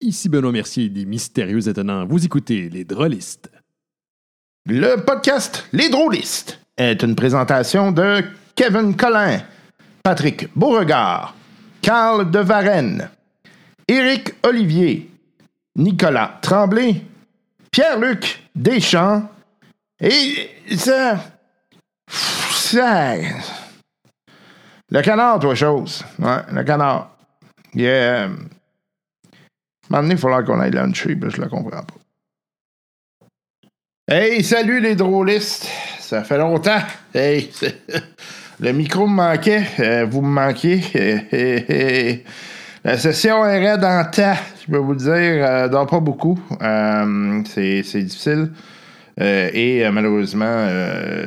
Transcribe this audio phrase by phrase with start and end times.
[0.00, 2.04] Ici Benoît Mercier des Mystérieux Étonnants.
[2.04, 3.50] Vous écoutez Les Drôlistes.
[4.66, 8.22] Le podcast Les Drôlistes est une présentation de
[8.54, 9.40] Kevin Collin,
[10.02, 11.34] Patrick Beauregard,
[11.80, 13.08] Carl de Varenne,
[13.88, 15.10] Éric Olivier,
[15.76, 17.02] Nicolas Tremblay,
[17.70, 19.26] Pierre-Luc Deschamps
[19.98, 21.20] et ça.
[22.08, 23.14] ça.
[24.90, 26.04] Le canard, toi, chose.
[26.18, 27.16] Ouais, le canard.
[27.74, 28.28] Yeah.
[29.90, 31.94] Maintenant, il faudra qu'on aille luncher, puis je le comprends pas.
[34.08, 35.68] Hey, salut les drôlistes!
[35.98, 36.78] Ça fait longtemps.
[37.12, 37.50] Hey,
[38.60, 39.64] le micro me manquait.
[39.80, 40.80] Euh, vous me manquez.
[42.84, 45.10] la session est raide en temps, je peux vous le dire.
[45.12, 46.38] Euh, dort pas beaucoup.
[46.62, 48.50] Euh, c'est difficile.
[49.20, 50.68] Euh, et malheureusement,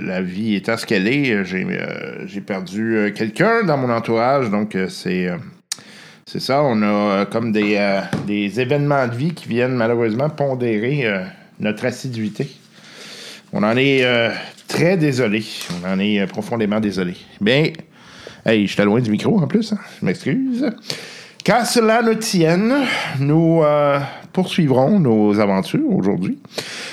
[0.01, 4.49] la vie étant ce qu'elle est, j'ai perdu quelqu'un dans mon entourage.
[4.49, 5.29] Donc, c'est
[6.31, 11.07] c'est ça, on a euh, comme euh, des, événements de vie qui viennent malheureusement pondérer
[11.07, 11.23] euh,
[11.59, 12.47] notre assiduité.
[13.51, 14.05] On en est
[14.67, 15.43] très désolé.
[15.81, 17.15] On en est profondément désolé.
[17.41, 17.73] Mais,
[18.45, 19.79] hey, j'étais loin du micro en plus, hein.
[19.99, 20.69] je m'excuse.
[21.43, 22.75] Qu'à cela ne tienne,
[23.19, 23.63] nous
[24.31, 26.37] poursuivrons nos aventures aujourd'hui.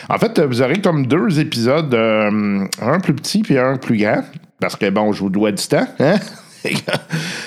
[0.09, 4.23] En fait, vous aurez comme deux épisodes, un plus petit puis un plus grand.
[4.59, 5.87] Parce que, bon, je vous dois du temps.
[6.01, 6.17] Hein?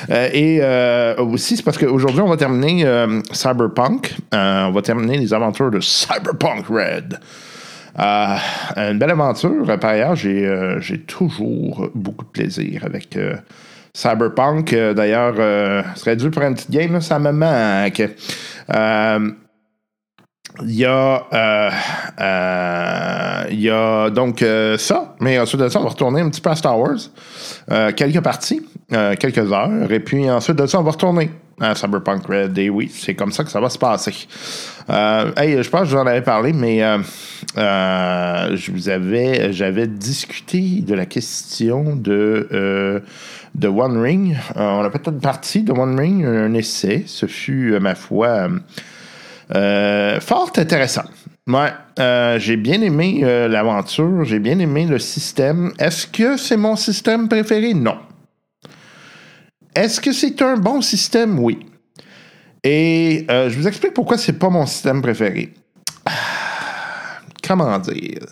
[0.09, 4.16] Euh, et euh, aussi, c'est parce qu'aujourd'hui, on va terminer euh, Cyberpunk.
[4.31, 7.20] on va terminer les aventures de Cyberpunk Red.
[7.95, 9.66] une belle aventure.
[9.80, 13.16] Par ailleurs, j'ai toujours beaucoup de plaisir avec
[13.94, 14.73] Cyberpunk.
[14.95, 15.36] D'ailleurs,
[15.94, 18.02] ce serait dû pour une petite game, ça me manque.
[20.64, 21.72] Il y a,
[23.50, 24.44] il y a donc
[24.78, 26.98] ça, mais ensuite de ça, on va retourner un petit peu à Star Wars.
[27.96, 28.62] quelques parties.
[28.92, 29.92] Euh, quelques heures.
[29.92, 32.58] Et puis ensuite de ça, on va retourner à Cyberpunk Red.
[32.58, 34.28] Et oui, c'est comme ça que ça va se passer.
[34.90, 36.98] Euh, hey, je pense que je vous en avais parlé, mais euh,
[38.56, 43.03] je vous avais, j'avais discuté de la question de,
[43.53, 44.36] de One Ring.
[44.56, 47.03] on a peut-être partie de One Ring, un essai.
[47.06, 48.48] Ce fut, ma foi,
[49.52, 51.06] fort intéressant.
[51.48, 51.72] Ouais,
[52.40, 55.72] j'ai bien aimé l'aventure, j'ai bien aimé le système.
[55.80, 57.74] Est-ce que c'est mon système préféré?
[57.74, 57.98] Non.
[59.76, 61.40] Est-ce que c'est un bon système?
[61.40, 61.60] Oui.
[62.64, 65.54] Et euh, je vous explique pourquoi c'est pas mon système préféré.
[67.48, 68.26] comment dire?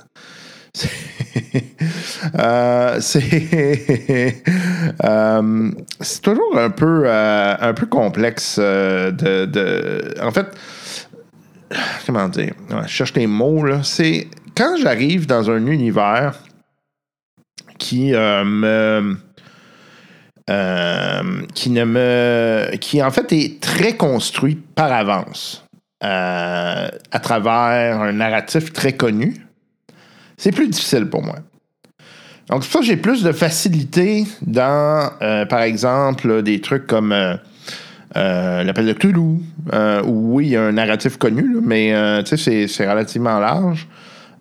[2.39, 3.21] Euh, c'est
[5.05, 10.47] euh, c'est toujours un peu un peu complexe de, en fait
[12.05, 12.53] comment dire?
[12.83, 16.39] Je cherche les mots là c'est quand j'arrive dans un univers
[17.77, 19.17] qui me
[20.49, 25.65] euh, qui ne me, qui en fait est très construit par avance
[26.05, 29.45] euh, à travers un narratif très connu,
[30.37, 31.35] c'est plus difficile pour moi.
[32.47, 36.87] Donc, c'est pour ça que j'ai plus de facilité dans, euh, par exemple, des trucs
[36.87, 37.13] comme
[38.63, 39.39] l'appel de Cthulhu,
[40.05, 41.93] où oui, il y a un narratif connu, mais
[42.25, 43.87] c'est relativement large.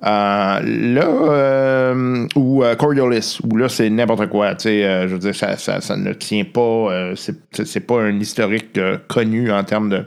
[0.04, 4.54] Euh, là, euh, ou euh, Coriolis, où là, c'est n'importe quoi.
[4.58, 7.12] je veux dire, ça, ça, ne tient pas.
[7.16, 8.78] c'est pas un historique
[9.08, 10.04] connu en termes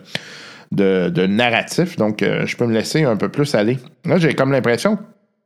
[0.71, 1.95] de, de, narratif.
[1.95, 3.77] Donc, je peux me laisser un peu plus aller.
[4.05, 4.99] Là, j'ai comme l'impression,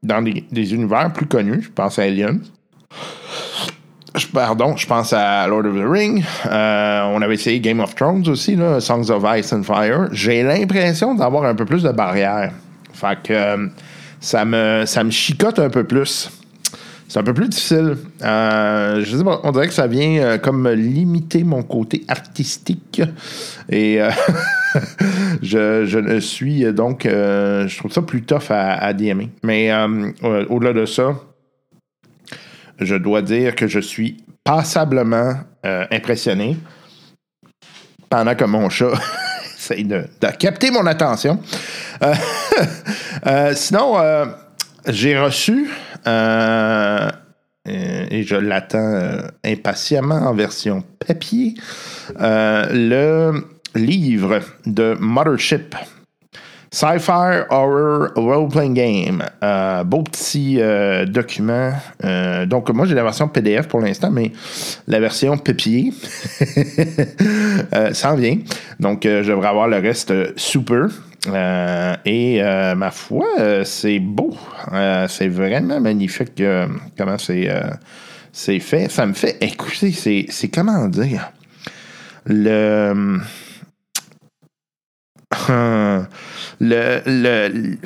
[0.03, 2.41] dans des, univers plus connus, je pense à Alien.
[4.31, 6.23] Pardon, je pense à Lord of the Ring.
[6.45, 10.07] on avait essayé Game of Thrones aussi, Songs of Ice and Fire.
[10.11, 12.51] J'ai l'impression d'avoir un peu plus de barrières.
[12.93, 13.69] Fait que
[14.19, 16.29] ça me, ça me chicote un peu plus.
[17.13, 17.97] C'est un peu plus difficile.
[18.23, 23.03] Euh, je on dirait que ça vient euh, comme limiter mon côté artistique.
[23.69, 24.09] Et euh,
[25.43, 27.03] je, je suis donc.
[27.03, 28.93] je trouve ça plus tough à, à.
[29.43, 29.71] Mais
[30.49, 31.13] au-delà de ça,
[32.79, 36.57] je dois dire que je suis passablement impressionné
[38.13, 38.91] pendant que mon chat
[39.57, 40.05] essaye de,
[40.37, 41.39] capter mon attention.
[43.25, 44.25] Euh, sinon, euh,
[44.85, 45.69] j'ai reçu,
[46.05, 47.09] euh,
[47.65, 51.53] et je l'attends impatiemment en version papier,
[52.19, 53.45] le
[53.75, 55.73] livre de Mothership.
[56.73, 59.23] Sci-Fi Horror Role-Playing Game.
[59.85, 60.59] beau petit
[61.07, 61.71] document.
[62.47, 64.31] donc, moi, j'ai la version PDF pour l'instant, mais
[64.87, 65.93] la version papier
[67.93, 68.39] s'en vient.
[68.79, 70.87] Donc, je devrais avoir le reste super.
[71.27, 74.35] Euh, et euh, ma foi, euh, c'est beau.
[75.07, 76.41] c'est vraiment magnifique
[76.97, 77.47] comment c'est,
[78.59, 78.89] fait.
[78.89, 79.91] Ça me fait écouter,
[80.29, 81.31] c'est comment dire?
[82.25, 83.19] Le.
[86.59, 87.77] Le, le,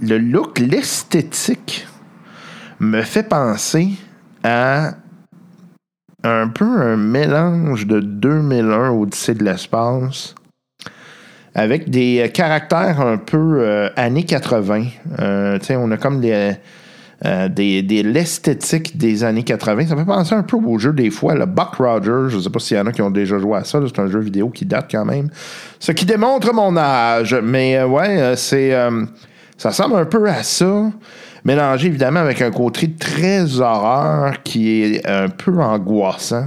[0.00, 1.86] le look, l'esthétique
[2.80, 3.90] me fait penser
[4.42, 4.94] à
[6.22, 10.34] un peu un mélange de 2001 Odyssée de l'espace
[11.54, 14.84] avec des caractères un peu euh, années 80.
[15.20, 16.54] Euh, on a comme des,
[17.24, 19.86] euh, des, des- l'esthétique des années 80.
[19.86, 22.28] Ça me fait penser un peu au jeu des fois, le Buck Rogers.
[22.30, 23.80] Je ne sais pas s'il y en a qui ont déjà joué à ça.
[23.86, 25.28] C'est un jeu vidéo qui date quand même.
[25.78, 27.34] Ce qui démontre mon âge.
[27.42, 28.74] Mais euh, ouais, euh, c'est.
[28.74, 29.04] euh,
[29.56, 30.90] ça ressemble un peu à ça.
[31.44, 36.46] Mélangé évidemment avec un côté très horreur qui est un peu angoissant.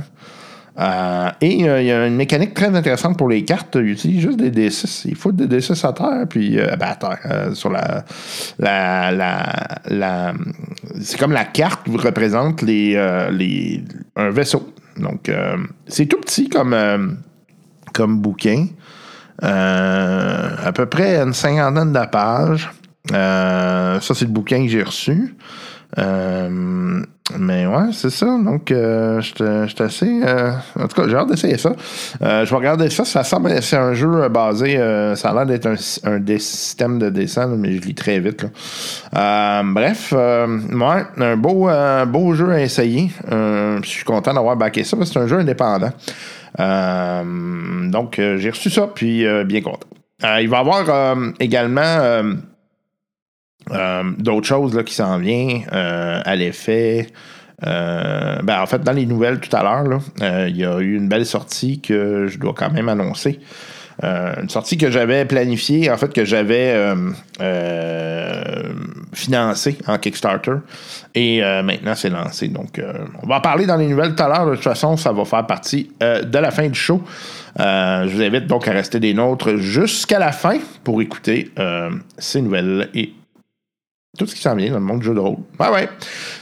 [0.80, 3.76] Euh, et euh, il y a une mécanique très intéressante pour les cartes.
[3.76, 5.02] Il utilise juste des D6.
[5.06, 8.06] Il faut des D6 à terre, puis euh, ben, à terre, euh, sur la.
[11.02, 13.84] c'est comme la carte vous représente les, euh, les,
[14.16, 14.74] un vaisseau.
[14.98, 17.08] Donc, euh, c'est tout petit comme, euh,
[17.94, 18.68] comme bouquin.
[19.44, 22.70] Euh, à peu près une cinquantaine de pages.
[23.14, 25.36] Euh, ça, c'est le bouquin que j'ai reçu.
[25.98, 27.02] Euh,
[27.38, 28.26] mais ouais, c'est ça.
[28.26, 30.22] Donc, euh, j'étais assez.
[30.24, 31.74] euh, en tout cas, j'ai hâte d'essayer ça.
[32.22, 33.06] Euh, je vais regarder ça.
[33.06, 34.78] Ça semble c'est un jeu euh, basé.
[34.78, 38.20] euh, ça a l'air d'être un, un des systèmes de dessin, mais je lis très
[38.20, 38.44] vite.
[38.44, 38.50] là.
[39.16, 41.70] Euh, bref, ouais, un beau,
[42.08, 43.12] beau jeu à essayer.
[43.30, 45.92] Je suis content d'avoir backé ça parce que c'est un jeu indépendant.
[47.92, 49.88] Donc, j'ai reçu ça, puis bien content.
[50.42, 52.24] Il va y avoir également.
[53.72, 57.08] Euh, d'autres choses là, qui s'en viennent euh, à l'effet.
[57.66, 60.00] Euh, ben, en fait, dans les nouvelles tout à l'heure,
[60.48, 63.40] il y a eu une belle sortie que je dois quand même annoncer.
[64.02, 66.74] Une sortie que j'avais planifiée, en fait, que j'avais
[69.12, 70.54] financée en Kickstarter.
[71.16, 72.48] Et maintenant, c'est lancé.
[72.48, 72.82] Donc,
[73.22, 74.46] on va en parler dans les nouvelles tout à l'heure.
[74.46, 77.04] De toute façon, ça va faire partie de la fin du show.
[77.58, 81.52] Je vous invite donc à rester des nôtres jusqu'à la fin pour écouter
[82.18, 83.12] ces nouvelles et
[84.18, 85.38] tout ce qui s'en vient dans le monde du jeu de rôle.
[85.60, 85.90] Ouais, ouais.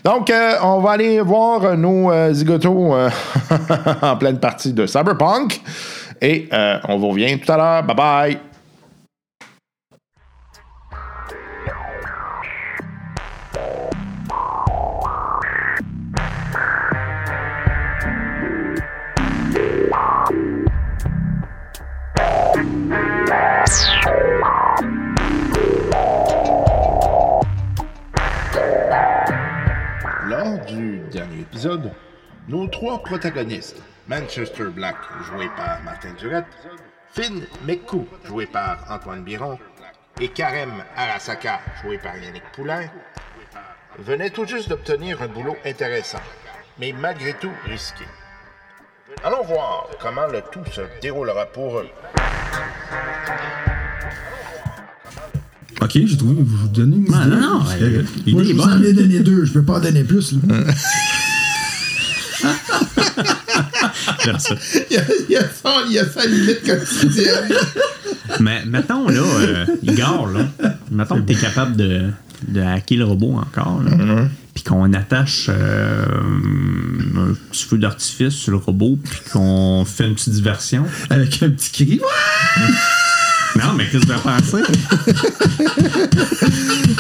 [0.04, 3.10] Donc, euh, on va aller voir nos euh, zigotos euh,
[4.02, 5.62] en pleine partie de Cyberpunk.
[6.22, 6.50] Et
[6.88, 7.84] on vous revient tout à l'heure.
[7.84, 8.40] Bye bye.
[31.58, 31.90] Épisode,
[32.50, 34.96] nos trois protagonistes, Manchester Black,
[35.28, 36.46] joué par Martin Durette,
[37.12, 39.58] Finn McCoo, joué par Antoine Biron,
[40.22, 42.86] et Karem Arasaka, joué par Yannick Poulain,
[43.98, 46.22] venaient tout juste d'obtenir un boulot intéressant,
[46.80, 48.06] mais malgré tout risqué.
[49.24, 51.88] Allons voir comment le tout se déroulera pour eux.
[55.82, 56.36] Ok, j'ai trouvé.
[56.40, 57.14] Vous donnez une idée.
[57.14, 59.46] non, non, l'idée Moi, je est vous en ai donné deux.
[59.46, 60.34] Je peux pas en donner plus.
[60.34, 60.40] là.
[64.90, 67.50] Il y a, il y a ça, il y a ça limite quotidienne.
[68.40, 70.48] Mais mettons, là, euh, Igor, là,
[70.92, 72.10] mettons que t'es capable de,
[72.48, 74.28] de hacker le robot encore, là, Mm-hmm.
[74.54, 80.16] puis qu'on attache euh, un petit feu d'artifice sur le robot, puis qu'on fait une
[80.16, 80.86] petite diversion.
[81.10, 82.02] Avec un petit cri.
[83.56, 84.62] Non, mais qu'est-ce que tu vas penser?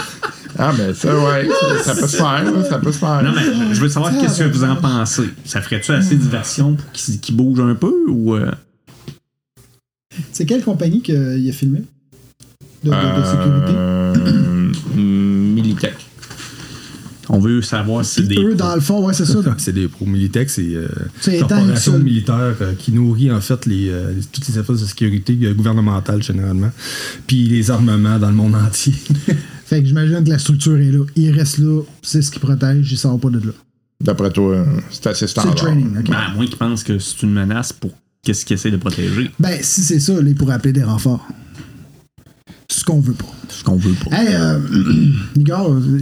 [0.59, 1.47] Ah, mais ça, ouais,
[1.83, 3.21] ça peut se faire, ça peut se faire.
[3.23, 5.29] Non, mais je veux savoir qu'est-ce que vous en pensez.
[5.45, 8.33] Ça ferait-tu assez de diversion pour qu'il qu'il bouge un peu ou.
[8.35, 8.49] euh,
[10.31, 11.15] C'est quelle compagnie qu'il
[11.49, 11.83] a filmé?
[12.83, 13.73] De, de- de sécurité?
[13.75, 15.95] Euh, Militech.
[17.29, 18.37] on veut savoir si c'est des.
[18.37, 19.39] eux, dans le fond, ouais, c'est ça.
[19.57, 20.87] C'est des pros Militech, c'est euh,
[21.19, 24.85] C'est une corporation militaire euh, qui nourrit en fait les, euh, toutes les efforts de
[24.85, 26.71] sécurité euh, gouvernementales généralement,
[27.27, 28.93] puis les armements dans le monde entier.
[29.67, 31.03] Fait que j'imagine que la structure est là.
[31.15, 33.51] Il reste là, c'est ce qui protège, il sort pas de là.
[34.01, 35.53] D'après toi, c'est assez C'est standard.
[35.53, 36.09] le training, ok?
[36.09, 37.91] Ben, à moins qu'ils pensent que c'est une menace pour
[38.23, 39.29] qu'est-ce qu'ils essaient de protéger.
[39.39, 41.27] Ben, si c'est ça, là, il pourrait appeler des renforts.
[42.69, 43.25] C'est ce qu'on veut pas.
[43.49, 44.15] Ce qu'on veut pas.
[44.21, 44.59] Hey, euh,
[45.35, 45.99] Igor, euh,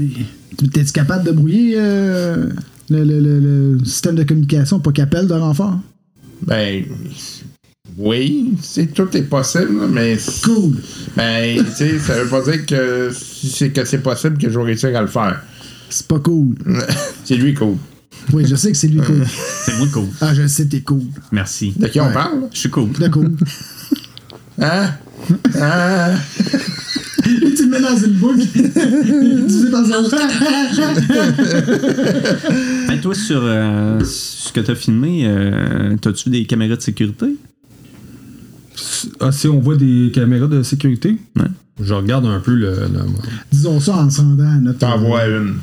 [0.71, 2.49] t'es-tu capable de brouiller euh,
[2.89, 5.79] le, le- le- le système de communication pour qu'il appelle de renfort?
[6.45, 6.83] Ben,
[7.97, 10.17] oui, c'est tout est possible, mais.
[10.43, 10.75] Cool.
[11.15, 14.59] Ben, tu sais, ça veut pas dire que si c'est que c'est possible que je
[14.59, 15.41] vais réussir à le faire.
[15.89, 16.55] C'est pas cool.
[17.23, 17.75] c'est lui cool.
[18.33, 19.23] Oui, je sais que c'est lui cool.
[19.65, 20.07] C'est moi cool.
[20.19, 21.03] Ah, je sais que t'es cool.
[21.31, 21.73] Merci.
[21.77, 22.13] De qui on Ouais.
[22.13, 22.47] parle?
[22.53, 22.91] Je suis cool.
[22.91, 23.31] De cool.
[24.57, 24.91] Hein?
[25.59, 26.15] Hein?
[27.23, 28.39] tu le mets dans une boucle.
[28.53, 28.61] tu
[29.49, 30.03] sais dans un.
[32.89, 37.35] Hey, toi, sur euh, ce que t'as filmé, euh, t'as-tu des caméras de sécurité?
[39.19, 41.45] Ah, si on voit des caméras de sécurité, Ouais.
[41.81, 42.71] je regarde un peu le.
[42.71, 43.05] le-
[43.51, 44.79] Disons ça en se rendant à notre.
[44.79, 45.55] T'en vois une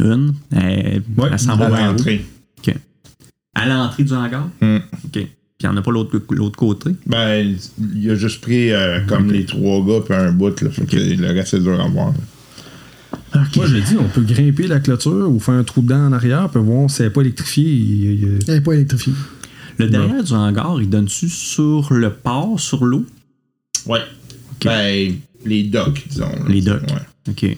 [0.00, 0.34] Une?
[0.52, 2.24] Elle, Ouais, elle s'en va à l'entrée.
[2.58, 2.74] OK.
[3.54, 4.48] À l'entrée du hangar?
[4.60, 4.76] Hmm.
[5.04, 5.10] OK.
[5.12, 5.28] Puis
[5.64, 6.90] il n'y en a pas l'autre l'autre côté?
[7.06, 7.54] Ben,
[7.94, 10.70] il a juste pris euh, comme les trois gars puis un bout, là.
[10.70, 12.12] Fait que le reste, c'est dur à voir.
[13.56, 16.48] Moi, j'ai dit, on peut grimper la clôture ou faire un trou dedans en arrière,
[16.50, 17.64] puis voir si elle n'est pas électrifiée.
[17.70, 19.12] il- il- Elle n'est pas électrifiée.
[19.78, 23.04] Le derrière du hangar, il donne-tu sur le port, sur l'eau?
[23.86, 24.00] Ouais.
[24.64, 25.14] Ben,
[25.44, 26.30] les docks, disons.
[26.48, 26.82] Les docks.
[26.90, 27.30] Ouais.
[27.30, 27.56] OK.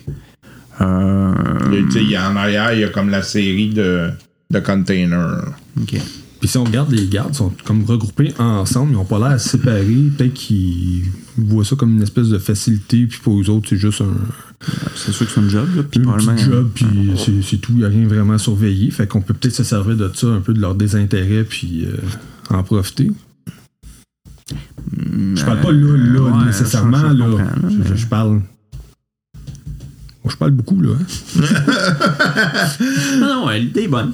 [0.81, 1.33] Euh,
[1.71, 4.11] Le- en arrière, il y a comme la série de,
[4.51, 5.45] de containers.
[5.81, 5.97] OK.
[6.41, 10.11] Puis si on regarde, les gardes sont comme regroupés ensemble, ils n'ont pas l'air séparés.
[10.17, 11.03] Peut-être qu'ils
[11.37, 14.17] voient ça comme une espèce de facilité, puis pour eux autres, c'est juste un,
[14.95, 15.83] C'est sûr que c'est un job, là.
[15.83, 17.73] Puis un petit job, puis c'est- c'est tout.
[17.73, 18.91] Il n'y a rien vraiment à surveiller.
[18.91, 21.97] Fait qu'on peut peut-être se servir de ça, un peu de leur désintérêt, puis euh,
[22.51, 23.11] en profiter.
[25.35, 26.99] Je parle pas là, là, ouais, nécessairement.
[27.11, 27.95] je- là.
[27.97, 28.41] je parle.
[30.25, 30.91] Moi, je parle beaucoup, là.
[31.01, 31.43] hein.
[33.21, 34.13] Non, non, ouais, l'idée est bonne.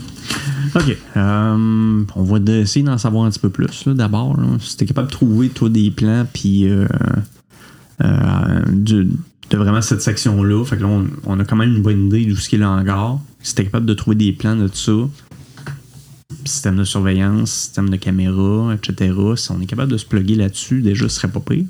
[0.74, 0.96] OK.
[1.16, 4.36] Euh, on va de- essayer d'en savoir un petit peu plus, là, d'abord.
[4.38, 4.46] là.
[4.60, 6.86] Si t'es capable de trouver, toi, des plans, puis euh,
[8.02, 9.06] euh, de
[9.52, 10.64] vraiment cette section-là.
[10.64, 12.66] Fait que là, on, on a quand même une bonne idée d'où ce qu'est le
[12.66, 13.18] hangar.
[13.40, 14.92] Si t'es capable de trouver des plans de tout ça,
[16.44, 19.14] système de surveillance, système de caméra, etc.
[19.36, 21.64] Si on est capable de se plugger là-dessus, déjà, ce serait pas pire.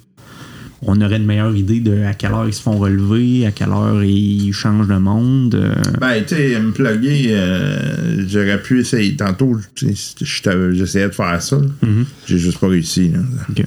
[0.82, 3.70] On aurait une meilleure idée de à quelle heure ils se font relever, à quelle
[3.70, 5.54] heure ils changent de monde.
[5.54, 9.16] euh, Ben, tu sais, me plugger, euh, j'aurais pu essayer.
[9.16, 11.58] Tantôt, j'essayais de faire ça.
[11.82, 12.04] Mhm.
[12.26, 13.10] J'ai juste pas réussi.
[13.10, 13.20] là.
[13.50, 13.64] OK.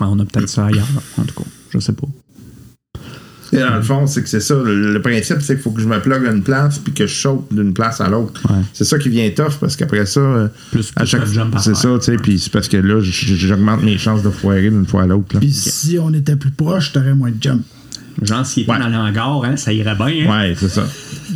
[0.00, 1.48] Ben, on a peut-être ça ailleurs, en tout cas.
[1.72, 2.08] Je sais pas.
[3.52, 4.54] Et dans le fond, c'est que c'est ça.
[4.54, 7.06] Le, le principe, c'est qu'il faut que je me plug à une place puis que
[7.06, 8.40] je saute d'une place à l'autre.
[8.50, 8.60] Ouais.
[8.72, 11.88] C'est ça qui vient tough parce qu'après ça, euh, Plus, à chaque jump c'est ça,
[11.98, 12.16] tu sais.
[12.16, 15.34] Puis c'est parce que là, j'augmente mes chances de foirer d'une fois à l'autre.
[15.34, 15.40] là.
[15.40, 17.62] Puis si on était plus proche, t'aurais moins de jump.
[18.22, 18.78] Genre, s'il était Ouais.
[18.78, 20.06] dans le hangar, hein, ça irait bien.
[20.32, 20.40] Hein?
[20.48, 20.86] Ouais, c'est ça.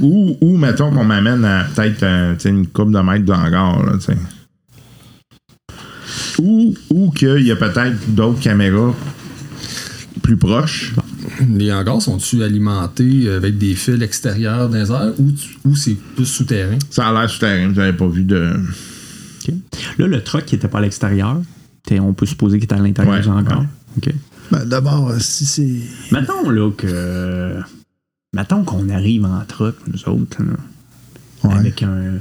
[0.00, 3.92] Ou, ou mettons qu'on m'amène à peut-être euh, une coupe de mètres de hangar, là,
[3.98, 4.16] tu sais.
[6.38, 8.94] Ou, ou qu'il y a peut-être d'autres caméras
[10.22, 10.92] plus proches.
[11.56, 15.30] Les hangars sont-ils alimentés avec des fils extérieurs dans les airs ou,
[15.64, 16.78] ou c'est plus souterrain?
[16.90, 18.54] Ça a l'air souterrain, j'avais pas vu de.
[19.98, 21.40] Là, le truck qui était pas à l'extérieur,
[21.92, 23.60] on peut supposer qu'il était à l'intérieur Ouais, du hangar.
[24.06, 24.14] ouais.
[24.52, 25.80] Ben, D'abord, euh, si c'est.
[26.12, 27.54] Mettons, là, que.
[28.32, 30.52] Mettons qu'on arrive en truck, nous autres, là,
[31.42, 31.54] Ouais.
[31.56, 32.18] avec un,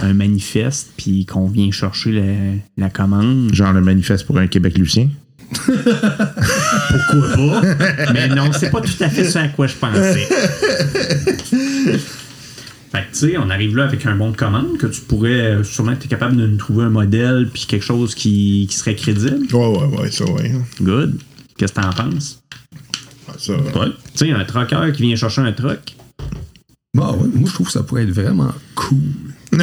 [0.00, 2.34] un manifeste, puis qu'on vient chercher la,
[2.76, 3.52] la commande.
[3.54, 5.08] Genre le manifeste pour un Québec lucien?
[5.52, 7.62] Pourquoi pas?
[8.12, 10.28] Mais non, c'est pas tout à fait ça à quoi je pensais.
[12.92, 15.30] Fait que, tu sais, on arrive là avec un bon de commande que tu pourrais
[15.30, 18.94] euh, sûrement être capable de nous trouver un modèle puis quelque chose qui, qui serait
[18.96, 19.46] crédible.
[19.54, 20.52] Ouais, ouais, ouais, ça, ouais.
[20.80, 21.18] Good.
[21.56, 22.42] Qu'est-ce que t'en penses?
[23.38, 23.88] Ça, Ouais.
[24.14, 25.96] Tu sais, un trucker qui vient chercher un truck.
[26.94, 28.98] Bah ouais, moi je trouve que ça pourrait être vraiment cool.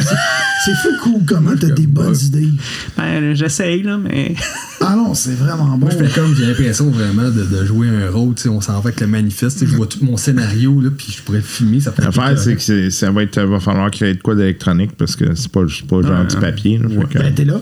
[0.64, 2.50] C'est fou cool comment t'as des bonnes idées.
[2.96, 4.34] Ben, j'essaye, là, mais.
[4.82, 5.76] Ah non, c'est vraiment bon.
[5.76, 8.62] Moi je fais comme j'ai l'impression vraiment de, de jouer un rôle, tu sais, on
[8.62, 11.44] s'en va avec le manifeste, je vois tout mon scénario là, puis je pourrais le
[11.44, 14.92] filmer, ça être L'affaire, c'est que ça va, être, va falloir créer de quoi d'électronique
[14.96, 16.78] parce que c'est pas, c'est pas genre du papier.
[16.78, 17.60] là, fait que- Ben, t'es là.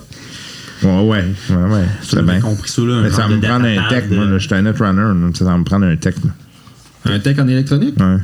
[0.85, 2.41] ouais, ouais, ouais, ouais, c'est J'ai bien.
[2.41, 3.01] compris ça, là.
[3.03, 5.31] Mais ça va me prendre un tech, de- moi, là, je suis un netrunner, là,
[5.35, 6.15] ça va me prendre un tech.
[6.25, 7.13] Là.
[7.15, 7.97] Un tech en électronique?
[7.99, 8.19] Ouais.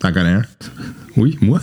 [0.00, 0.42] T'en connais un?
[1.16, 1.60] Oui, moi.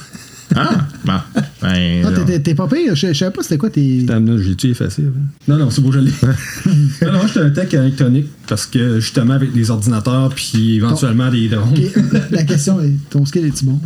[0.55, 0.87] Ah!
[1.03, 1.13] Bon.
[1.61, 2.95] Ben, Ah, t'es- pas pire.
[2.95, 4.05] Je je savais pas c'était quoi tes.
[4.39, 5.01] J'ai-tu effacé?
[5.03, 5.09] là?
[5.47, 6.11] Non, non, c'est beau, je l'ai.
[7.01, 11.47] non, non, j'étais un tech électronique parce que justement avec les ordinateurs puis éventuellement des
[11.49, 11.69] drones.
[11.71, 13.79] Ok, la, question est ton skill est-tu bon?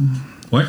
[0.51, 0.63] Ouais.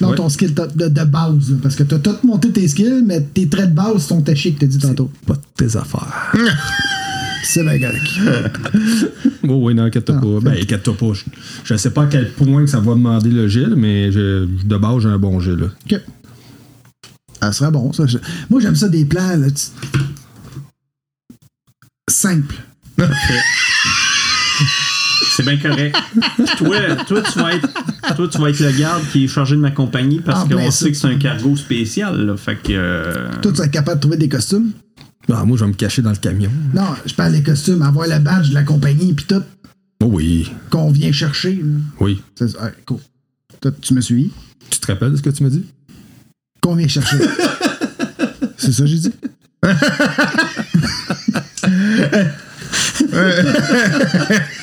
[0.00, 0.16] Non, Ouais.
[0.16, 1.50] ton skill de, base.
[1.50, 4.52] là, parce que t'as tout monté tes skills, mais tes traits de base sont tachés
[4.52, 5.10] que t'as dit tantôt.
[5.26, 6.32] Pas de tes affaires.
[7.44, 8.06] C'est bien correct.
[9.48, 10.40] Oh, oui, non, inquiète-toi Ah, pas.
[10.50, 11.12] Ben, inquiète-toi pas.
[11.14, 11.24] Je,
[11.64, 14.76] je sais pas à quel point que ça va demander le gel, mais je- de
[14.76, 15.56] base, j'ai un bon gel.
[15.56, 15.66] Là.
[15.90, 16.00] Ok.
[17.40, 18.06] Ça serait bon, ça.
[18.06, 18.18] Je-
[18.50, 19.36] Moi, j'aime ça des plans.
[19.36, 19.98] Là, tu-
[22.10, 22.56] Simple.
[25.36, 25.96] C'est bien correct.
[26.56, 26.76] toi,
[27.06, 27.68] toi, tu vas être,
[28.16, 30.56] toi, tu vas être le garde qui est chargé de ma compagnie parce Ah, qu'on
[30.56, 32.26] ben, sait que c'est un cargo spécial.
[32.26, 32.72] Là, fait que.
[32.72, 34.72] euh, Toi, tu vas être capable de trouver des costumes?
[35.30, 36.50] Ah, moi, je vais me cacher dans le camion.
[36.74, 39.42] Non, je parle des costumes, avoir le badge de la compagnie, puis tout,
[40.02, 40.50] Oh oui.
[40.70, 41.54] qu'on vient chercher.
[41.56, 41.62] là.
[42.00, 42.22] Oui.
[42.34, 42.64] C'est ça.
[42.64, 42.98] Ouais, cool.
[43.60, 44.32] Toi, tu me suis?
[44.70, 45.64] Tu te rappelles de ce que tu m'as dit?
[46.60, 47.16] Qu'on vient chercher.
[48.56, 49.12] C'est ça que j'ai dit?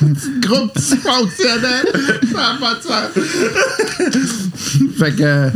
[0.40, 1.84] Groupe dysfonctionnel!
[2.32, 3.10] Ça n'a pas de sens!
[4.96, 5.50] fait que, euh,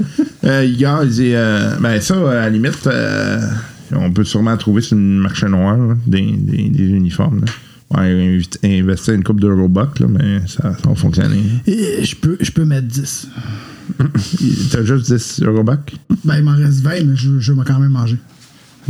[0.45, 3.41] euh, Igor, il dit, euh, ben ça, à la limite, euh,
[3.93, 7.41] On peut sûrement trouver sur le marché noir là, des, des, des uniformes.
[7.45, 7.53] Là.
[8.00, 11.43] Ouais, investi- investir une coupe d'Eurobucks, là, mais ça, ça va fonctionner.
[11.67, 13.29] Je peux, je peux mettre 10.
[14.71, 15.95] T'as juste 10 Eurobucks?
[16.25, 18.17] Ben, il m'en reste 20, mais je, je vais quand même manger.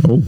[0.07, 0.23] Oh.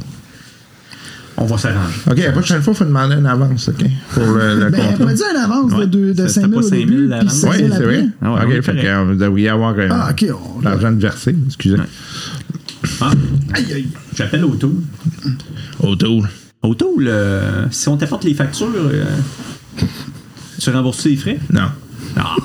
[1.39, 1.93] On va s'arranger.
[2.09, 3.85] OK, la prochaine fois, il faut demander une avance, OK?
[4.13, 5.03] Pour le, le Ben, il contrat.
[5.03, 5.85] a pas dit un avance Ouais.
[5.87, 7.33] de, de, de C'était 5 000 pas au 5 000 début, puis d'avance.
[7.33, 7.97] 5 Oui, 000 c'est vrai.
[7.97, 8.07] après.
[8.23, 10.25] Ah ouais, OK, oui, fait que vous devriez avoir euh, Ah, OK.
[10.57, 11.77] on- l'argent de verser, excusez.
[13.01, 13.11] Ah,
[13.53, 13.87] aïe, aïe.
[14.15, 14.71] J'appelle Autour.
[15.79, 16.27] Autour.
[16.63, 19.05] Autour, euh, si on t'apporte les factures, euh,
[20.59, 21.39] tu rembourses les frais?
[21.53, 21.67] Non.
[22.15, 22.35] Ah,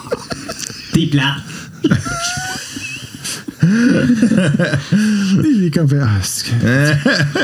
[0.92, 1.25] t'es plate.
[5.45, 5.99] Il est comme fait.
[6.00, 6.19] Ah,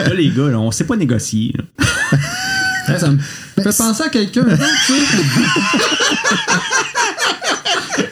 [0.08, 1.54] Là, les gars, là, on sait pas négocier.
[1.56, 1.64] là.
[2.98, 3.18] Ça me
[3.56, 4.46] Ben, fait penser à quelqu'un.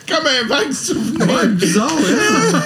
[0.08, 1.26] Comme un vague souvenir.
[1.28, 2.60] Ouais, bizarre, hein?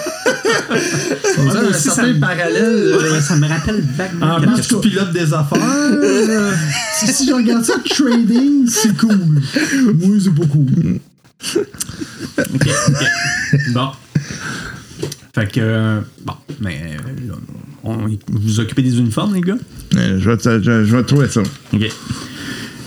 [1.39, 2.57] On dirait un certain parallèle.
[2.65, 4.37] euh, ça me rappelle vaguement.
[4.37, 5.59] En plus, tu pilotes des affaires.
[5.63, 6.53] euh,
[6.99, 9.41] si, si je regarde ça, trading, c'est cool.
[9.95, 10.99] Moi, c'est pas cool.
[12.39, 13.05] Ok, ok.
[13.73, 13.89] Bon.
[15.35, 15.61] Fait que.
[15.61, 16.81] euh, bon, mais.
[16.97, 17.33] euh,
[17.85, 19.57] on, vous vous occupez des uniformes, les gars?
[19.93, 21.43] Je vais, te- je, je vais trouver ça.
[21.73, 21.89] Ok.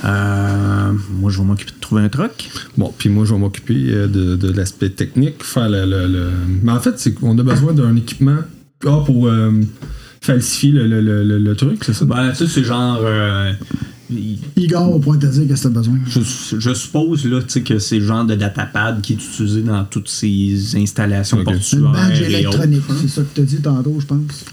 [0.05, 2.49] Euh, moi, je vais m'occuper de trouver un truc.
[2.77, 6.29] Bon, puis moi, je vais m'occuper de, de l'aspect technique, faire le, le- le-
[6.61, 8.39] Mais en fait, c'est qu'on a besoin d'un équipement
[8.85, 9.51] ah, pour euh,
[10.21, 12.03] falsifier le, le- le- le- le truc, c'est ça?
[12.05, 12.99] Ben, tu sais, c'est genre.
[13.01, 13.53] euh,
[14.15, 15.97] il- Igor va pouvoir te dire qu'est-ce que t'as besoin.
[16.07, 16.19] je,
[16.59, 19.83] je suppose là, tu sais, que c'est le genre de datapad qui est utilisé dans
[19.85, 21.47] toutes ces installations Ok.
[21.47, 21.91] Une portuaires.
[21.91, 22.29] badge et autres.
[22.63, 22.83] électronique.
[23.01, 24.45] C'est ça que t'as dit tantôt, je pense.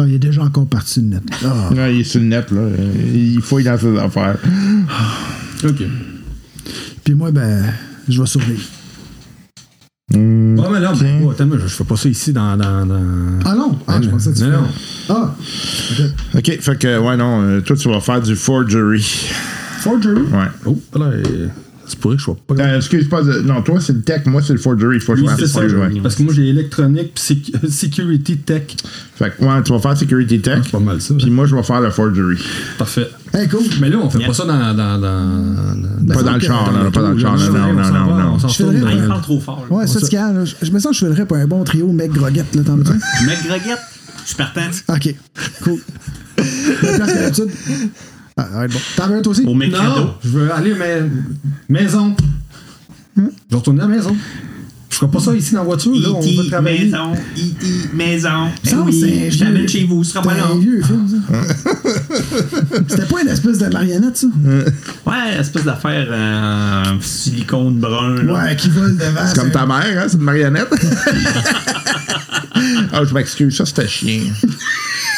[0.00, 1.22] Ah, il est déjà encore parti le net.
[1.44, 1.70] Ah.
[1.74, 2.68] Non, il est sur le net, là.
[3.12, 4.38] Il fouille dans ses affaires.
[5.64, 5.82] OK.
[7.04, 7.64] Puis moi, ben,
[8.08, 8.62] je vais survivre.
[10.10, 12.56] Bon, mais là, ben, oh, attends, mais je, je fais pas ça ici dans.
[12.56, 13.78] dans, dans- Ah non!
[13.86, 14.68] Ah, je pensais que tu non, non.
[15.10, 15.34] Ah!
[15.92, 16.04] ok.
[16.38, 19.02] OK, fait que, ouais, non, euh, toi, tu vas faire du forgery.
[19.80, 20.22] Forgery?
[20.22, 20.48] Ouais.
[20.64, 21.10] Oh, là,
[21.88, 22.54] c'est pourrait que je sois pas.
[22.54, 25.00] Euh, excuse pas, de- non, toi, c'est le tech, moi, c'est le forgery.
[25.00, 26.00] Faut que je Oui, fasse c'est ça, ouais.
[26.02, 28.62] Parce que moi, j'ai électronique puis security tech.
[29.16, 30.58] Fait que, ouais, tu vas faire security tech.
[30.64, 31.14] C'est pas mal ça.
[31.14, 32.38] Puis moi, je vais faire le forgery.
[32.78, 33.08] Parfait.
[33.34, 33.60] Hey, cool!
[33.80, 34.28] Mais là, on fait Yeah.
[34.28, 34.58] pas ça dans.
[34.74, 38.16] dans, dans, dans- Pas dans le char, non, pas dans le char, non, non, non,
[38.16, 38.32] non.
[38.34, 38.64] On s'en
[39.08, 39.66] parle trop fort.
[39.70, 39.76] là.
[39.76, 40.44] Ouais, ça, tu calmes, là.
[40.44, 42.76] Je je me sens que je filerais pour un bon trio mec groguette, là, t'en
[42.76, 43.78] veux Mec Groguette,
[44.22, 44.60] je suis partant.
[44.88, 45.14] Ok,
[45.62, 45.78] cool.
[48.38, 48.78] Ah, ça va être bon.
[48.96, 49.42] T'en veux un toi aussi?
[49.46, 50.10] Au Non, cadeau.
[50.24, 50.84] je veux aller ma
[51.68, 52.14] maison.
[53.16, 54.16] Je vais retourner à la maison.
[54.90, 55.92] Je ferai pas ça ici dans la voiture.
[55.94, 56.48] Là, on va E.T.
[56.48, 56.84] travailler.
[56.86, 57.66] maison, E.T.
[57.94, 58.28] maison.
[58.28, 60.58] Ça, Ben c'est un oui, je t'amène chez vous, ce sera pas C'est un long.
[60.58, 61.38] vieux film, ça.
[62.88, 64.26] C'était pas une espèce de marionnette, ça?
[65.06, 68.22] Ouais, espèce d'affaire euh, silicone brun.
[68.22, 68.32] là.
[68.44, 69.26] Ouais, qui vole devant.
[69.26, 70.68] C'est comme ta mère, hein, c'est une marionnette.
[72.92, 74.20] Ah, je m'excuse, ça, c'était chien.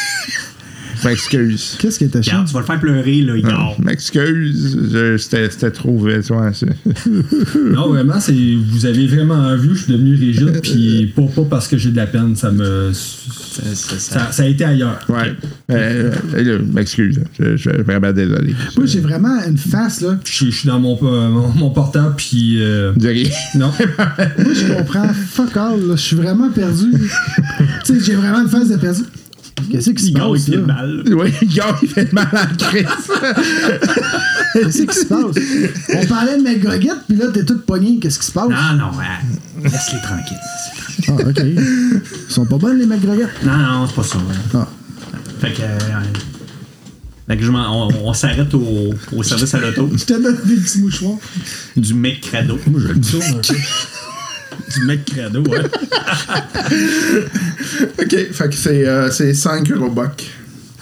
[1.03, 1.75] M'excuse.
[1.79, 2.31] Qu'est-ce qui était chiant?
[2.33, 3.77] Regarde, tu vas le faire pleurer, là, Igor.
[3.83, 4.77] M'excuse.
[4.91, 6.31] Je- C'était c'était trop vite.
[7.73, 8.33] Non, vraiment, c'est
[8.69, 11.95] vous avez vraiment vu, je suis devenu rigide, puis pas, pas parce que j'ai de
[11.95, 12.91] la peine, ça me.
[12.93, 14.99] Ça- ça- ça- Ça, ça a été ailleurs.
[15.09, 15.33] ouais.
[15.71, 17.19] Euh, euh, m'excuse.
[17.39, 18.53] Je, je suis vraiment désolé.
[18.77, 20.17] Moi, j'ai vraiment une face, là.
[20.25, 22.57] Je, je suis dans mon, euh, mon, mon portable, puis.
[22.61, 23.29] euh, De rien.
[23.55, 23.71] non.
[23.77, 25.95] Moi, je comprends fuck all, là.
[25.95, 26.91] Je suis vraiment perdu.
[27.85, 29.01] tu sais, j'ai vraiment une face de perdu.
[29.71, 31.03] Qu'est-ce qui se Igor, il passe, fait mal.
[31.11, 32.85] Oui, Igor, il fait mal à crise.
[34.53, 35.35] Qu'est-ce qui se passe?
[36.03, 37.99] On parlait de mec groguette, puis là, t'es tout pogné.
[37.99, 38.49] Qu'est-ce qui se passe?
[38.49, 39.63] Non, non, ouais.
[39.63, 40.37] laisse-les tranquilles.
[41.07, 41.41] Ah, OK.
[41.45, 42.01] Ils
[42.33, 43.29] sont pas bonnes, les mecs groguettes.
[43.43, 44.17] Non, non, c'est pas ça.
[44.17, 44.23] ouais.
[44.55, 44.67] Ah.
[45.39, 45.61] Fait que.
[45.61, 45.77] euh,
[47.27, 50.37] fait que je m'en- on, on s'arrête au, au service à l'auto Je te donne
[50.43, 51.17] des petits mouchoirs.
[51.77, 52.57] du mec crado.
[52.67, 53.17] Moi, j'aime ça.
[54.75, 54.79] Un.
[54.79, 55.59] Du mec crado, ouais.
[58.01, 60.01] OK, fait que c'est euh, c'est 5 Robux.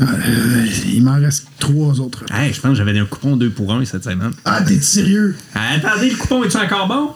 [0.01, 2.23] Ah, euh, il m'en reste trois autres.
[2.33, 4.31] Hey, je pense que j'avais un coupon 2 pour 1 cette semaine.
[4.45, 5.35] Ah, t'es sérieux?
[5.53, 7.09] Ah, attendez, le coupon est-tu encore bon?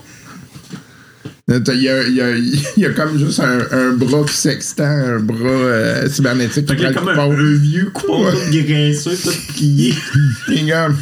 [1.49, 4.83] Il y a, il y a- il y a comme juste un, un bras sextant,
[4.83, 7.41] un bras euh, cybernétique Fait qui qu'il y a prend comme le un, coupon.
[7.41, 9.93] un vieux coupon graisseux, tout plié.
[10.47, 10.93] King of.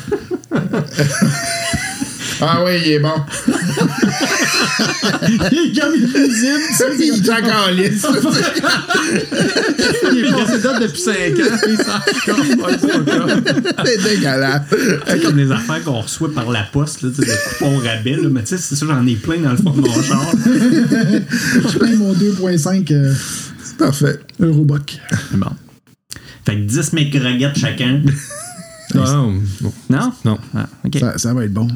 [2.42, 3.14] Ah oui, il est bon.
[5.24, 6.86] Il est comme invisible, tu sais.
[7.00, 8.06] il est encore lisse.
[10.12, 12.00] Il est passé date depuis 5 ans, il s'en.
[13.86, 14.62] C'est dégueulasse.
[15.08, 18.18] C'est comme les affaires qu'on reçoit par la poste, là, tu sais, le coupon rabais,
[18.18, 20.32] là, mais tu sais, c'est ça, j'en ai plein dans le fond de mon char.
[20.44, 23.14] Je paye mon 2,5 euh,
[23.78, 24.20] Parfait.
[24.40, 25.00] Eurobuck.
[25.34, 25.48] bon.
[26.46, 27.18] Fait que 10 mecs
[27.56, 28.02] chacun.
[28.94, 29.74] Non, non.
[29.90, 30.14] Non?
[30.26, 30.38] Non.
[30.56, 30.98] Ah, ok.
[31.00, 31.68] Ça, ça va être bon.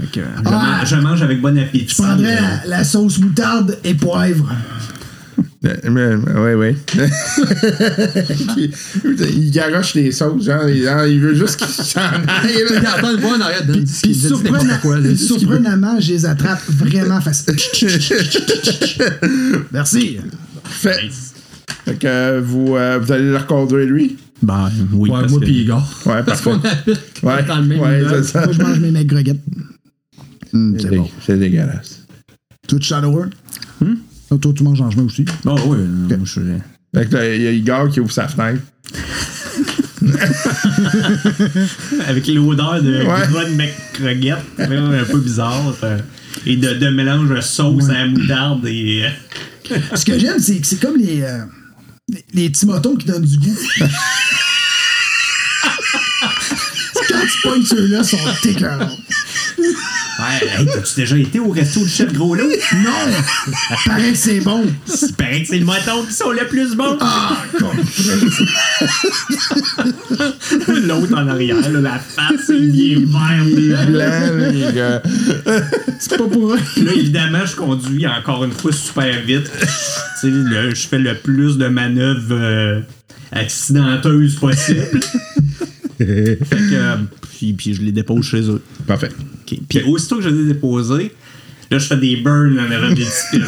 [0.00, 0.50] Fait que, je, Ah!
[0.78, 1.86] mange, je mange avec bon appétit.
[1.88, 4.50] Je prendrais la, la sauce moutarde et poivre.
[5.64, 6.74] Euh, Ouais, ouais.
[8.56, 12.64] il garoche les sauces, genre, il, il veut juste qu'il s'en aille.
[12.82, 12.94] là.
[12.96, 17.54] Attends, voir en arrière de Puis, puis puis surprenamment, je les attrape vraiment facile.
[19.72, 20.18] Merci.
[20.64, 21.10] Fait,
[21.84, 24.16] fait que vous, euh, vous allez le reconduire, lui?
[24.42, 25.10] Ben oui.
[25.10, 25.88] Ouais, parce moi que- pis Igor.
[26.06, 28.02] Ouais, Parce qu'on habite Ouais, dans le même ouais.
[28.02, 28.20] Moi,
[28.52, 29.12] je mange mes mecs
[30.52, 31.08] Hum, C'est bon.
[31.28, 32.00] dégueulasse.
[32.68, 33.26] Toi, tu shallower?
[33.82, 35.24] Ah, toi, tu manges en chemin aussi.
[35.46, 36.40] Oh oui, moi, je suis.
[36.94, 38.62] Fait que là, il y a Igor qui ouvre sa fenêtre.
[42.06, 43.50] Avec l'odeur de Ouais.
[43.54, 45.74] mec croquette, un peu bizarre.
[45.84, 45.98] euh,
[46.46, 49.04] Et de, de mélange de sauce à la moutarde et.
[49.70, 51.44] euh, Ce que j'aime, c'est que c'est comme les, euh,
[52.10, 53.56] les, les petits motons qui donnent du goût.
[57.08, 58.96] Quand tu pognes ceux-là, sont écœurants.
[60.18, 62.50] Ouais, hey, t'as-tu déjà été au resto du chef gros loup?
[62.76, 62.90] Non!
[63.86, 64.64] Pareil que c'est bon.
[64.86, 66.98] Il paraît que c'est le moton qui sont le plus bon.
[67.00, 67.70] Ah, con.
[70.86, 73.44] L'autre en arrière, là, la face, il est vert.
[73.86, 75.02] Blanc, là, les gars.
[75.98, 76.60] C'est pas pour eux.
[76.76, 79.50] Là, évidemment, je conduis encore une fois super vite.
[80.20, 80.30] tu sais,
[80.74, 82.80] je fais le plus de manœuvres euh,
[83.32, 85.00] accidenteuses possible.
[86.44, 86.96] Fait que, euh,
[87.38, 88.60] puis, puis je les dépose chez eux.
[88.86, 89.10] Parfait.
[89.42, 89.58] Ok.
[89.68, 91.12] Puis aussitôt que je les ai déposés,
[91.70, 93.32] là, je fais des burns en avant des pistes.
[93.32, 93.46] là.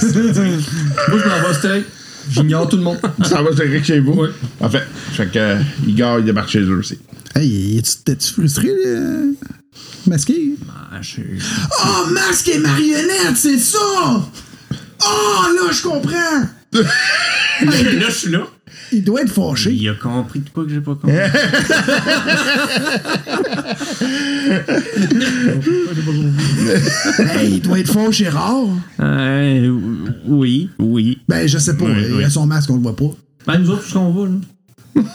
[1.09, 1.85] Moi, je m'en vais steak.
[2.31, 2.99] J'ignore tout le monde.
[3.25, 4.13] Ça va direct chez vous?
[4.13, 4.31] Ouais.
[4.59, 4.83] Parfait.
[5.13, 6.99] Fait que euh, Igor, il débarque chez eux aussi.
[7.35, 9.33] Hey, es-tu- t'es-tu frustré, euh,
[10.07, 10.55] masqué?
[10.71, 11.21] Ah, je-
[11.85, 13.79] Oh, masque et marionnette, c'est ça!
[13.83, 16.49] Oh, là, je comprends!
[16.73, 18.47] là, je suis là.
[18.95, 19.73] Il doit être fâché.
[19.73, 21.13] Il a compris de quoi que j'ai pas compris.
[27.19, 28.67] Hey, il doit être fâché rare.
[29.01, 29.79] Euh,
[30.27, 31.19] oui, oui.
[31.29, 31.85] Ben, je sais pas.
[31.85, 32.25] Oui, il oui.
[32.25, 33.11] a son masque, on le voit pas.
[33.47, 35.03] Ben, nous autres, tout ce qu'on va, là.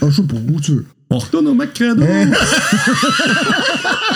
[0.00, 0.86] Ah, je sais pas, où tu veux.
[1.10, 2.04] On retourne au McCredo.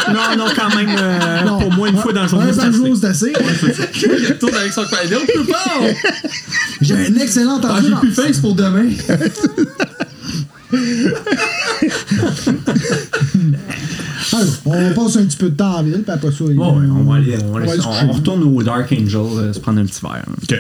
[0.09, 1.59] Non, non, quand même, euh, Non.
[1.61, 2.73] pour moi, une fois dans le jour, Un assez.
[2.73, 3.33] jour, c'est assez.
[3.33, 5.21] Il retourne avec son cadeau.
[5.27, 5.83] plus fort.
[6.81, 8.87] J'ai un excellent Ah, j'ai plus faim, c'est pour demain.
[14.65, 16.87] on passe un petit peu de temps en ville, puis après ça, il- Bon, ouais,
[16.91, 19.81] on va aller, on, va aller- on- on retourne au Dark Angel, euh, se prendre
[19.81, 20.25] un petit verre.
[20.43, 20.59] OK.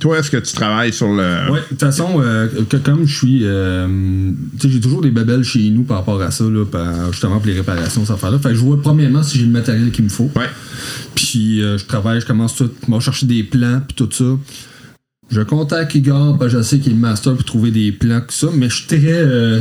[0.00, 1.50] Toi, est-ce que tu travailles sur le.
[1.52, 3.40] Ouais, de toute façon, euh, que- comme je suis.
[3.44, 3.86] euh,
[4.58, 7.36] tu sais, j'ai toujours des babelles chez nous par rapport à ça, là, par- justement
[7.38, 9.90] pour les réparations, ça faire là Fait que je vois premièrement si j'ai le matériel
[9.90, 10.30] qu'il me faut.
[10.36, 10.48] Ouais.
[11.14, 14.24] Puis euh, je travaille, je commence tout, je vais chercher des plans, puis tout ça.
[15.30, 18.26] Je contacte Igor, ben, je sais qu'il est le master pour trouver des plans, tout
[18.34, 18.98] ça, mais je suis très.
[19.06, 19.60] euh,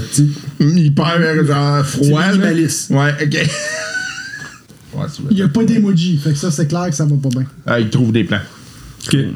[0.59, 2.27] Hyper, genre, froid.
[2.31, 2.89] Minimaliste.
[2.91, 3.37] Ouais, OK.
[4.95, 7.29] Ouais, Il n'y a pas d'emoji, fait que ça, c'est clair que ça va pas
[7.29, 7.45] bien.
[7.67, 8.39] Ah, il trouve des plans.
[9.07, 9.27] Que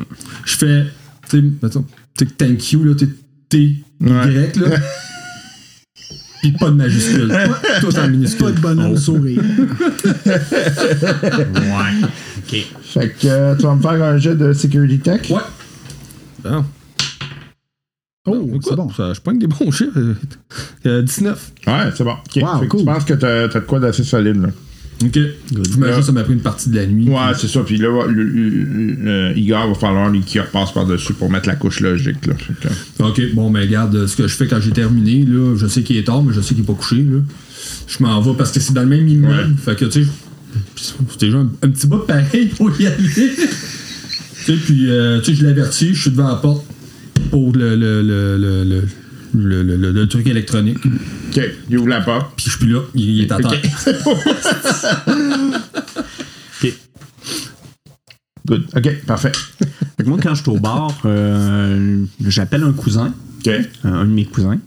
[0.45, 0.85] je fais,
[1.29, 1.85] tu sais, mettons,
[2.17, 3.07] tu sais, thank you, là, t'es
[3.49, 4.51] T, Y, Ouais.
[4.55, 4.77] là.
[6.41, 7.33] Puis pas de majuscule.
[7.79, 8.53] Tout en Pas minuscule.
[8.53, 9.41] de bonhomme sourire.
[10.25, 12.07] Ouais.
[12.37, 12.65] OK.
[12.83, 15.29] Fait que euh, tu vas me faire un jet de security tech?
[15.29, 15.39] Ouais.
[16.43, 16.65] Bon.
[18.25, 18.89] Oh, c'est bon.
[18.89, 19.97] ça- je pogne des bons chiffres.
[20.85, 21.51] Euh, 19.
[21.67, 22.11] Ouais, c'est bon.
[22.13, 22.41] OK.
[22.43, 22.79] Wow, Fait que cool.
[22.81, 24.49] Tu penses que t'as t'as de quoi d'assez solide, là?
[25.05, 25.19] Ok.
[25.71, 27.09] J'imagine que ça m'a pris une partie de la nuit.
[27.09, 27.61] Ouais, c'est ça.
[27.61, 31.79] Puis là, le, le- le- Igor va falloir qu'il repasse par-dessus pour mettre la couche
[31.79, 32.33] logique, là.
[32.99, 35.97] Ok, bon, mais regarde, ce que je fais quand j'ai terminé, là, je sais qu'il
[35.97, 37.19] est tard, mais je sais qu'il est pas couché, là.
[37.87, 39.33] Je m'en vais parce que c'est dans le même immeuble.
[39.33, 39.57] Ouais.
[39.63, 40.09] Fait que, tu sais,
[40.75, 42.95] c'est déjà un, un petit bout pareil pour y aller.
[43.15, 43.33] tu
[44.45, 46.65] sais, puis, euh, tu sais, je l'avertis, je suis devant la porte
[47.31, 48.81] pour le, le, le, le,
[49.33, 50.77] le, le- le- le- le truc électronique.
[50.85, 51.41] OK.
[51.69, 52.33] Il ouvre la porte.
[52.35, 53.61] Puis je suis plus là, il, il est à terre.
[56.63, 56.73] OK.
[58.45, 58.63] Good.
[58.75, 59.31] OK, parfait.
[59.97, 63.47] Fait que moi, quand je suis au bar, euh, j'appelle un cousin, OK.
[63.47, 64.59] euh, un de mes cousins.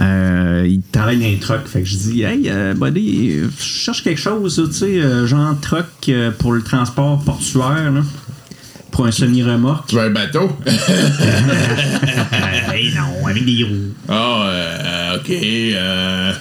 [0.00, 1.66] Euh, il travaille dans un truck.
[1.68, 5.58] Fait que je dis, hey, euh, buddy, je cherche quelque chose, tu sais, euh, genre
[5.60, 8.02] truck euh, pour le transport portuaire, là,
[8.96, 9.88] pour un semi-remorque.
[9.88, 10.50] Tu veux un bateau?
[12.32, 13.92] Euh, hey, non, avec des roues.
[14.08, 15.30] Ah, euh, OK.
[15.30, 16.32] Euh...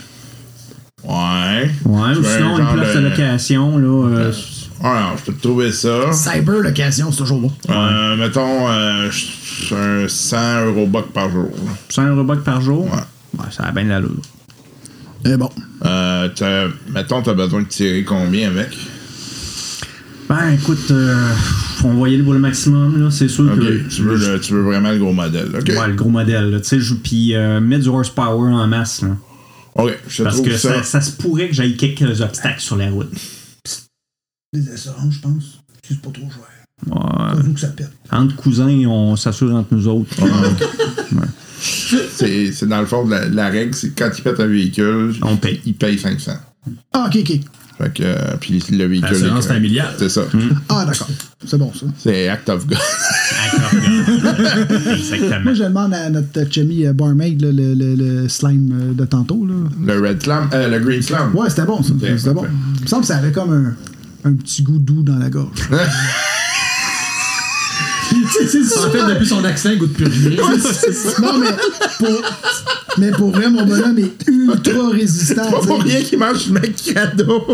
[1.03, 1.69] Ouais.
[1.85, 4.07] Ouais, ou veux un sinon, une place de location, là.
[4.09, 4.31] euh,
[4.83, 6.11] Ah, non, je peux te trouver ça.
[6.11, 7.51] Cyber location, c'est toujours bon.
[7.69, 9.09] Euh, mettons, euh,
[9.71, 11.49] un 100 euros bucks par jour.
[11.89, 12.85] 100 euros bucks par jour?
[12.85, 13.39] Ouais.
[13.39, 14.11] Ouais, ça a bien l'allure.
[15.25, 15.49] Eh bon.
[15.85, 18.69] Euh, t'as- mettons, t'as besoin de tirer combien avec?
[20.29, 21.29] Ben, écoute, euh,
[22.05, 23.11] aller pour le maximum, là.
[23.11, 23.87] C'est sûr que.
[23.89, 25.49] tu veux, le- tu veux vraiment le gros modèle.
[25.57, 26.59] Ok, Ouais, le gros modèle, là.
[26.59, 29.15] Tu sais, je- puis euh, mettre du horsepower en masse, là.
[29.75, 30.75] ok, je Parce trouve que ça.
[30.77, 33.11] ça, ça se pourrait que j'aille quelques obstacles sur la route.
[34.53, 35.59] Des assurances, je pense.
[35.87, 36.41] C'est pas trop cher.
[36.87, 37.41] Ouais.
[37.43, 37.91] Vous que ça pète.
[38.11, 40.15] Entre cousins, on s'assure entre nous autres.
[41.61, 44.47] C'est c'est dans le fond de la, la règle, c'est que quand il pète un
[44.47, 45.61] véhicule, On paye.
[45.65, 46.33] il paye 500.
[46.93, 47.39] Ah, ok, ok.
[47.77, 49.11] Fait que, euh, puis le véhicule.
[49.11, 49.91] L'assurance, est- c'est un milliard.
[49.97, 50.21] C'est ça.
[50.69, 51.09] Ah, d'accord.
[51.45, 51.85] C'est bon, ça.
[51.97, 52.77] C'est Act of God.
[54.93, 55.41] Exactement.
[55.43, 59.05] Moi, je demande à notre chummy euh, barmaid là, le, le, le slime euh, de
[59.05, 59.45] tantôt.
[59.45, 59.53] Là.
[59.93, 61.35] le Red Slam, euh, le Green Slam.
[61.35, 61.93] Ouais, c'était bon, ça.
[62.17, 62.45] C'était bon.
[62.77, 63.53] Il me semble que ça avait comme
[64.23, 65.69] un, un petit goût doux dans la gorge.
[68.31, 70.37] c'est c'est En fait, depuis son accent, il goûte plus rien.
[71.21, 71.51] Non, mais
[71.97, 72.21] pour,
[72.97, 75.49] mais pour vrai, mon bonhomme est ultra résistant.
[75.51, 77.47] Pas pour rien qu'il mange du macado.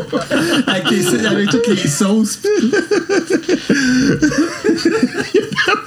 [0.67, 2.39] avec, les- avec toutes les sauces.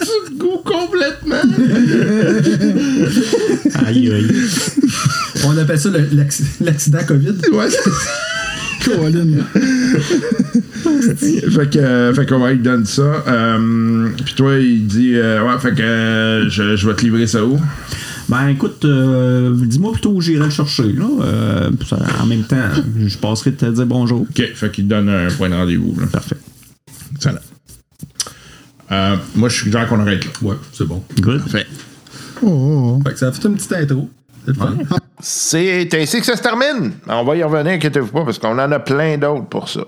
[0.04, 1.36] du goût complètement.
[3.86, 4.28] Aïe, aïe.
[5.44, 7.34] On appelle ça le- l'acc- l'accident COVID.
[7.52, 7.68] Ouais.
[8.84, 9.44] Colin.
[11.50, 13.24] fait que, euh, fait qu'on va lui donne ça.
[13.26, 17.26] Euh, puis toi, il dit, euh, ouais, fait que euh, je, je vais te livrer
[17.26, 17.58] ça où?
[18.28, 20.92] Ben écoute, euh, dis-moi plutôt où j'irai le chercher.
[20.92, 21.06] Là.
[21.20, 22.56] Euh, ça, en même temps,
[22.98, 24.22] je passerai te dire bonjour.
[24.22, 25.94] Ok, fait qu'il te donne un point de rendez-vous.
[26.00, 26.06] là.
[26.06, 26.36] Parfait.
[27.16, 27.38] Excellent.
[28.92, 30.30] Euh, moi, je suggère qu'on arrête là.
[30.42, 31.02] Ouais, c'est bon.
[31.20, 31.42] Good.
[31.48, 31.66] Fait.
[32.42, 33.02] Oh, oh, oh.
[33.06, 34.08] Fait que ça a fait une petite intro.
[35.20, 36.92] C'est ainsi que ça se termine.
[37.08, 39.82] On va y revenir, inquiétez-vous pas, parce qu'on en a plein d'autres pour ça.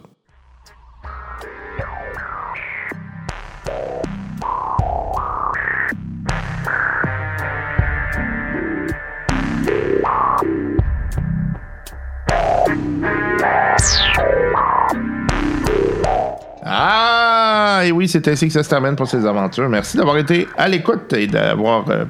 [16.68, 19.68] Ah, et oui, c'est ainsi que ça se termine pour ces aventures.
[19.68, 22.04] Merci d'avoir été à l'écoute et d'avoir euh,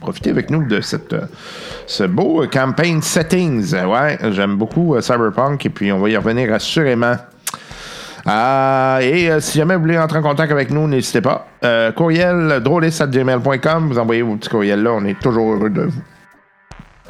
[0.00, 1.26] profité avec nous de cette, euh,
[1.86, 3.74] ce beau euh, campaign settings.
[3.74, 7.14] Euh, Ouais, j'aime beaucoup Cyberpunk et puis on va y revenir assurément.
[8.26, 11.46] Ah, et si jamais vous voulez entrer en contact avec nous, n'hésitez pas.
[11.96, 16.02] Courriel drôliste.gmail.com, vous envoyez vos petits courriels là, on est toujours heureux de vous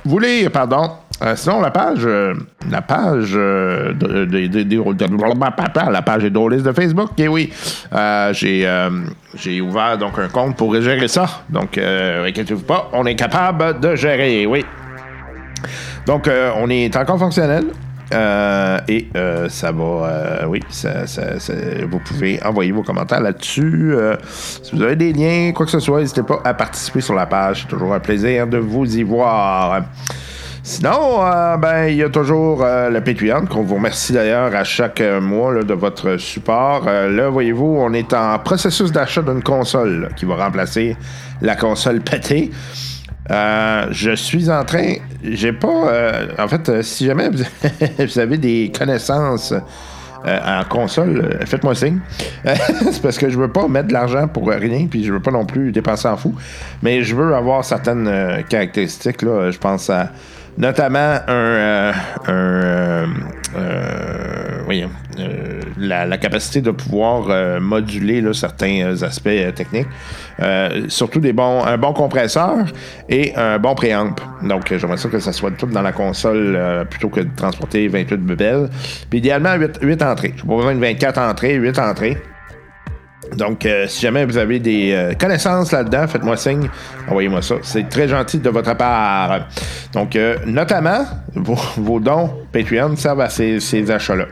[0.04, 0.92] vous lire, pardon.
[1.20, 2.34] Euh, sinon, la page, euh,
[2.70, 7.10] la page, euh, de, de- la page est drôliste de Facebook.
[7.18, 7.52] Et oui,
[7.92, 11.26] euh, j'ai, ouvert donc un compte pour gérer ça.
[11.50, 14.46] Donc, inquiétez-vous pas, on est capable de gérer.
[14.46, 14.64] Oui.
[16.06, 17.64] Donc, on est encore fonctionnel.
[18.12, 19.08] Et
[19.48, 21.04] ça va, oui, ça,
[21.90, 23.94] vous pouvez envoyer vos commentaires là-dessus.
[24.62, 27.26] Si vous avez des liens, quoi que ce soit, n'hésitez pas à participer sur la
[27.26, 27.62] page.
[27.62, 29.82] C'est toujours un plaisir de vous y voir.
[30.68, 34.64] Sinon, euh, ben, il y a toujours euh, le Patreon, qu'on vous remercie d'ailleurs à
[34.64, 36.84] chaque euh, mois de votre support.
[36.86, 40.94] Euh, là, voyez-vous, on est en processus d'achat d'une console qui va remplacer
[41.40, 42.50] la console pétée.
[43.30, 44.96] Je suis en train.
[45.24, 46.12] J'ai pas.
[46.38, 49.54] en fait, si jamais vous, avez des connaissances
[50.26, 52.00] en console, faites-moi signe.
[52.44, 55.30] C'est parce que je veux pas mettre de l'argent pour rien, puis je veux pas
[55.30, 56.34] non plus dépenser en fou.
[56.82, 59.22] Mais je veux avoir certaines caractéristiques.
[59.22, 60.10] Là, je pense à
[60.58, 61.32] notamment un.
[61.32, 61.92] euh,
[62.26, 63.06] un euh,
[63.56, 64.86] euh,
[65.18, 69.86] euh, la, la capacité de pouvoir euh, moduler là, certains aspects techniques.
[70.88, 72.66] Surtout des bons, un bon compresseur
[73.08, 74.14] et un bon préamp.
[74.42, 78.16] Donc, j'aimerais ça que ça soit tout dans la console plutôt que de transporter 28
[78.18, 78.68] bebelles.
[79.08, 80.34] Puis idéalement, 8, 8 entrées.
[80.36, 82.18] Je pas besoin de 24 entrées, 8 entrées.
[83.36, 86.68] Donc, euh, si jamais vous avez des euh, connaissances là-dedans, faites-moi signe,
[87.08, 87.56] envoyez-moi ça.
[87.62, 89.48] C'est très gentil de votre part.
[89.92, 94.26] Donc, euh, notamment, vos, vos dons Patreon servent à ces, ces achats-là.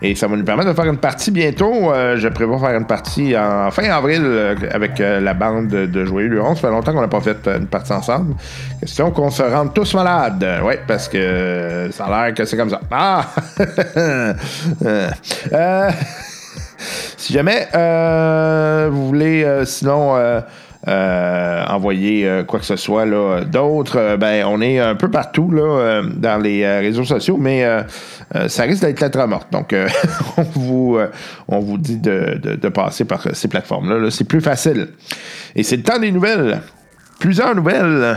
[0.00, 1.92] Et ça va nous permettre de faire une partie bientôt.
[1.92, 6.04] Euh, je prévois faire une partie en fin avril euh, avec euh, la bande de,
[6.04, 6.54] Joyeux Luron.
[6.54, 8.36] Ça fait longtemps qu'on n'a pas fait une partie ensemble.
[8.80, 10.46] Question qu'on se rende tous malades.
[10.62, 12.80] Oui, parce que ça a l'air que c'est comme ça.
[12.90, 13.24] Ah!
[17.16, 24.16] Si jamais euh, vous voulez, euh, sinon, euh, envoyer quoi que ce soit, là, d'autres,
[24.16, 27.66] ben, on est un peu partout là, dans les réseaux sociaux, mais
[28.46, 29.48] ça risque d'être lettre morte.
[29.52, 29.74] Donc,
[30.36, 30.98] on, vous,
[31.48, 33.98] on vous dit de, de- passer par ces plateformes-là.
[33.98, 34.10] là.
[34.10, 34.88] C'est plus facile.
[35.54, 36.60] Et c'est le temps des nouvelles.
[37.18, 38.16] Plusieurs nouvelles.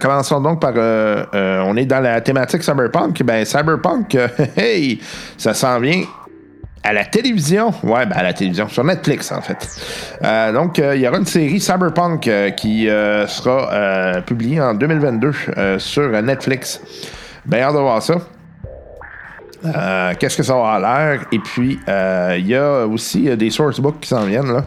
[0.00, 0.72] Commençons donc par.
[0.76, 3.22] on est dans la thématique Cyberpunk.
[3.22, 4.16] Ben, Cyberpunk,
[4.56, 5.00] hey,
[5.36, 6.04] ça s'en vient
[6.82, 7.72] à la télévision?
[7.82, 9.68] Ouais, ben à la télévision, sur Netflix, en fait.
[10.22, 15.32] Euh, donc, euh, il y aura une série Cyberpunk euh, qui sera publiée en 2022
[15.56, 16.80] euh, sur Netflix.
[17.44, 18.14] Bien hâte de voir ça.
[20.18, 21.24] Qu'est-ce que ça va avoir l'air?
[21.30, 24.52] Et puis, il y a aussi des sourcebooks qui s'en viennent.
[24.52, 24.64] Là.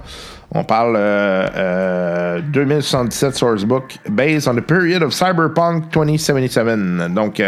[0.52, 7.14] On parle euh, euh, 2077 Sourcebook, based on the period of Cyberpunk 2077.
[7.14, 7.42] Donc,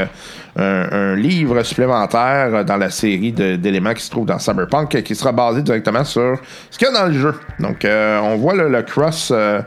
[0.60, 5.32] euh, un, livre supplémentaire dans la série d'éléments qui se trouvent dans Cyberpunk qui sera
[5.32, 6.38] basé directement sur
[6.72, 7.36] ce qu'il y a dans le jeu.
[7.60, 9.62] Donc, euh, on voit le, cross, euh,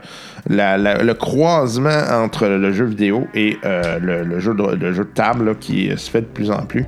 [0.49, 6.25] le croisement entre le jeu vidéo et le, jeu de, table qui se fait de
[6.25, 6.85] plus en plus.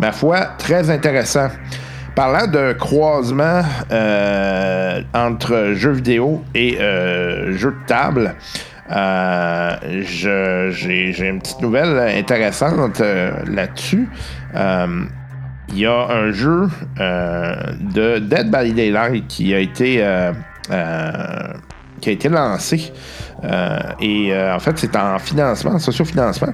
[0.00, 1.48] Ma foi, très intéressant.
[2.18, 8.34] Parlant de croisement euh, entre jeux vidéo et euh, jeux de table,
[8.90, 13.00] euh, j'ai une petite nouvelle intéressante
[13.46, 14.08] là-dessus.
[14.52, 20.02] Il y a un jeu de Dead by Daylight qui a été
[22.28, 22.92] lancé
[24.00, 26.52] et en fait c'est en financement, en socio-financement.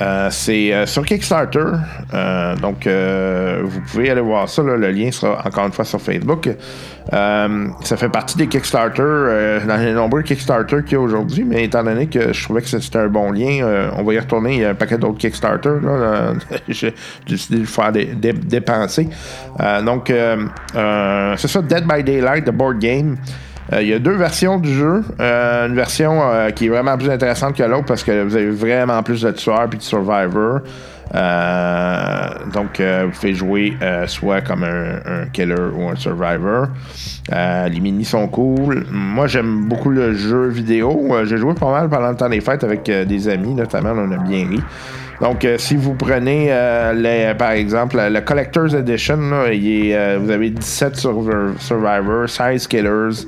[0.00, 1.64] Euh, c'est euh, sur Kickstarter.
[2.12, 4.62] Euh, donc, euh, vous pouvez aller voir ça.
[4.62, 4.76] là.
[4.76, 6.48] le lien sera encore une fois sur Facebook.
[7.12, 11.44] Euh, ça fait partie des Kickstarter, dans les nombreux Kickstarter qu'il y a aujourd'hui.
[11.44, 14.54] Mais étant donné que je trouvais que c'était un bon lien, on va y retourner.
[14.54, 15.74] Il y a un paquet d'autres Kickstarter.
[16.68, 16.92] J'ai
[17.28, 19.08] décidé de faire dé- dé- dépenser.
[19.84, 23.16] Donc, c'est ça, Dead by Daylight, the board game.
[23.72, 25.02] Euh, il y a deux versions du jeu.
[25.20, 28.50] Euh, une version euh, qui est vraiment plus intéressante que l'autre parce que vous avez
[28.50, 30.60] vraiment plus de tueurs puis de survivors.
[32.52, 33.74] Donc, vous pouvez jouer
[34.06, 36.66] soit comme un, killer ou un survivor.
[37.30, 38.84] Les minis sont cool.
[38.90, 41.14] Moi, j'aime beaucoup le jeu vidéo.
[41.24, 43.92] J'ai joué pas mal pendant le temps des fêtes avec des amis, notamment.
[43.96, 44.60] On a bien ri.
[45.20, 46.46] Donc, si vous prenez,
[46.96, 53.24] les- par exemple, le Collector's Edition, là, vous avez 17 surv- Survivors, 16 Killers.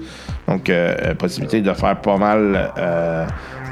[0.48, 3.26] Donc, euh, euh, possibilité de faire pas mal euh,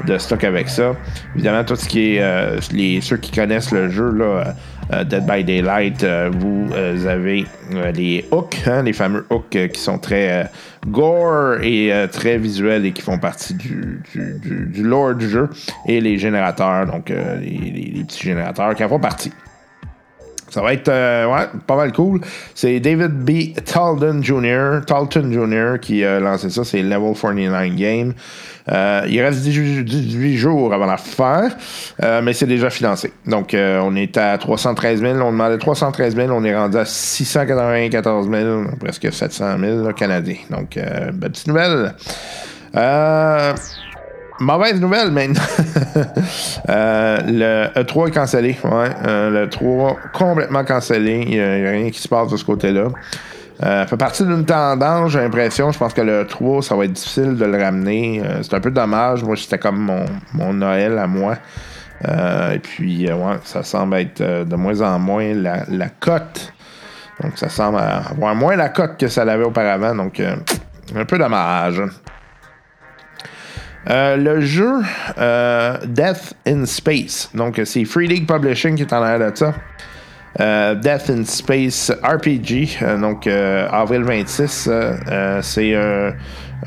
[0.05, 0.93] de stock avec ça.
[1.35, 2.21] Évidemment, tout ce qui est.
[2.21, 4.53] euh, les, ceux qui connaissent le jeu, là,
[4.93, 6.67] euh, Dead by Daylight, euh, vous
[7.07, 7.45] avez
[7.93, 10.49] les hooks, hein, les fameux hooks qui sont très
[10.87, 15.49] gore et très visuels et qui font partie du, du, du- du lore du jeu.
[15.87, 19.31] Et les générateurs, donc les, les- les petits générateurs qui en font partie.
[20.55, 22.21] Ça va être euh, ouais, pas mal cool.
[22.53, 23.53] C'est David B.
[23.65, 24.85] Talton Jr.
[24.87, 25.81] Talton Jr.
[25.81, 26.63] qui a lancé ça.
[26.63, 28.13] C'est Level 49 Game.
[28.71, 30.95] Euh, il reste 18, 18 jours avant la
[32.03, 33.11] euh, mais c'est déjà financé.
[33.25, 35.19] Donc, euh, on est à 313 000.
[35.19, 36.31] On demandait 313 000.
[36.31, 40.37] On est rendu à 694 000, presque 700 000 là, canadiens.
[40.51, 41.95] Donc, euh, belle petite nouvelle.
[42.77, 43.53] Euh,
[44.39, 45.41] Mauvaise nouvelle maintenant.
[46.67, 48.57] Euh, le E3 est cancellé.
[48.63, 51.23] Ouais, euh, le 3 complètement cancellé.
[51.27, 52.87] Il n'y a, rien qui se passe de ce côté-là.
[53.63, 55.71] Euh, fait partie d'une tendance, j'ai l'impression.
[55.71, 58.21] Je pense que le 3, ça va être difficile de le ramener.
[58.23, 59.23] Euh, c'est un peu dommage.
[59.23, 61.37] Moi, c'était comme mon, Noël à moi.
[62.07, 66.51] Euh, et puis, ouais, ça semble être de moins en moins la, cote.
[67.21, 69.95] Donc, ça semble avoir moins la cote que ça l'avait auparavant.
[69.95, 71.81] Donc, un peu dommage.
[73.89, 74.81] Euh, le jeu
[75.17, 77.29] euh, Death in Space.
[77.33, 79.53] Donc, c'est Free League Publishing qui est en arrière de ça.
[80.39, 82.79] Euh, Death in Space RPG.
[82.99, 84.67] donc, avril 26.
[84.69, 86.11] euh, euh, c'est un,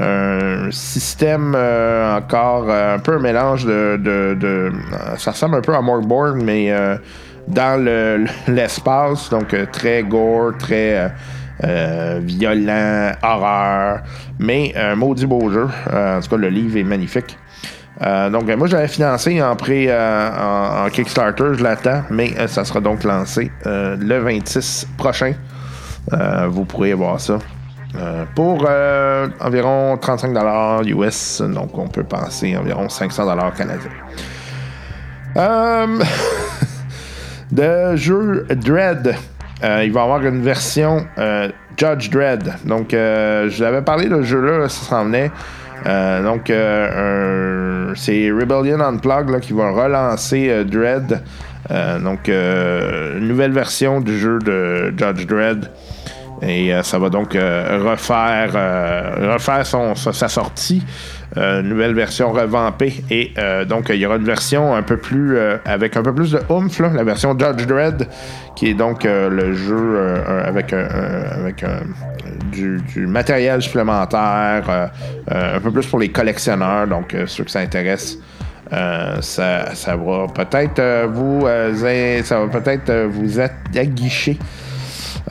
[0.00, 4.70] un système encore un peu un mélange de.
[5.18, 6.72] ça ressemble un peu à Morgborn, mais
[7.48, 9.28] dans le- l'espace.
[9.28, 11.12] donc, très gore, très.
[11.64, 14.00] Euh, violent, horreur,
[14.38, 15.68] mais un maudit beau jeu.
[15.92, 17.36] Euh, en tout cas, le livre est magnifique.
[18.02, 22.80] Euh, donc, euh, moi, j'avais financé en pré en, Kickstarter, je l'attends, mais ça sera
[22.80, 25.34] donc lancé le 26 prochain.
[26.48, 27.38] Vous pourrez voir ça.
[28.34, 28.68] Pour
[29.40, 33.90] environ 35$ US, donc on peut penser environ 500$ canadiens.
[35.36, 36.02] Euh,
[37.52, 39.16] de jeu Dread.
[39.64, 42.54] Euh, il va y avoir une version euh, Judge Dread.
[42.64, 45.30] Donc, euh, je l'avais parlé de ce jeu-là, ça s'en venait.
[45.84, 46.52] Donc,
[47.96, 51.22] c'est Rebellion Unplugged là, qui va relancer Dread.
[51.70, 55.70] Donc, une nouvelle version du jeu de Judge Dread.
[56.42, 58.52] Et ça va donc refaire,
[59.32, 60.82] refaire son, sa sortie.
[61.38, 62.94] Euh, nouvelle version revampée.
[63.10, 65.36] Et euh, donc, il y aura une version un peu plus.
[65.36, 68.08] euh, avec un peu plus de oomph, là, la version Judge Dredd,
[68.56, 71.64] qui est donc le jeu avec, avec
[72.50, 74.90] du, matériel supplémentaire,
[75.30, 78.18] un peu plus pour les collectionneurs, donc ceux que ça intéresse.
[78.72, 81.46] Euh, ça, ça va peut-être vous
[82.24, 83.38] ça va peut-être vous
[83.76, 84.38] aguicher.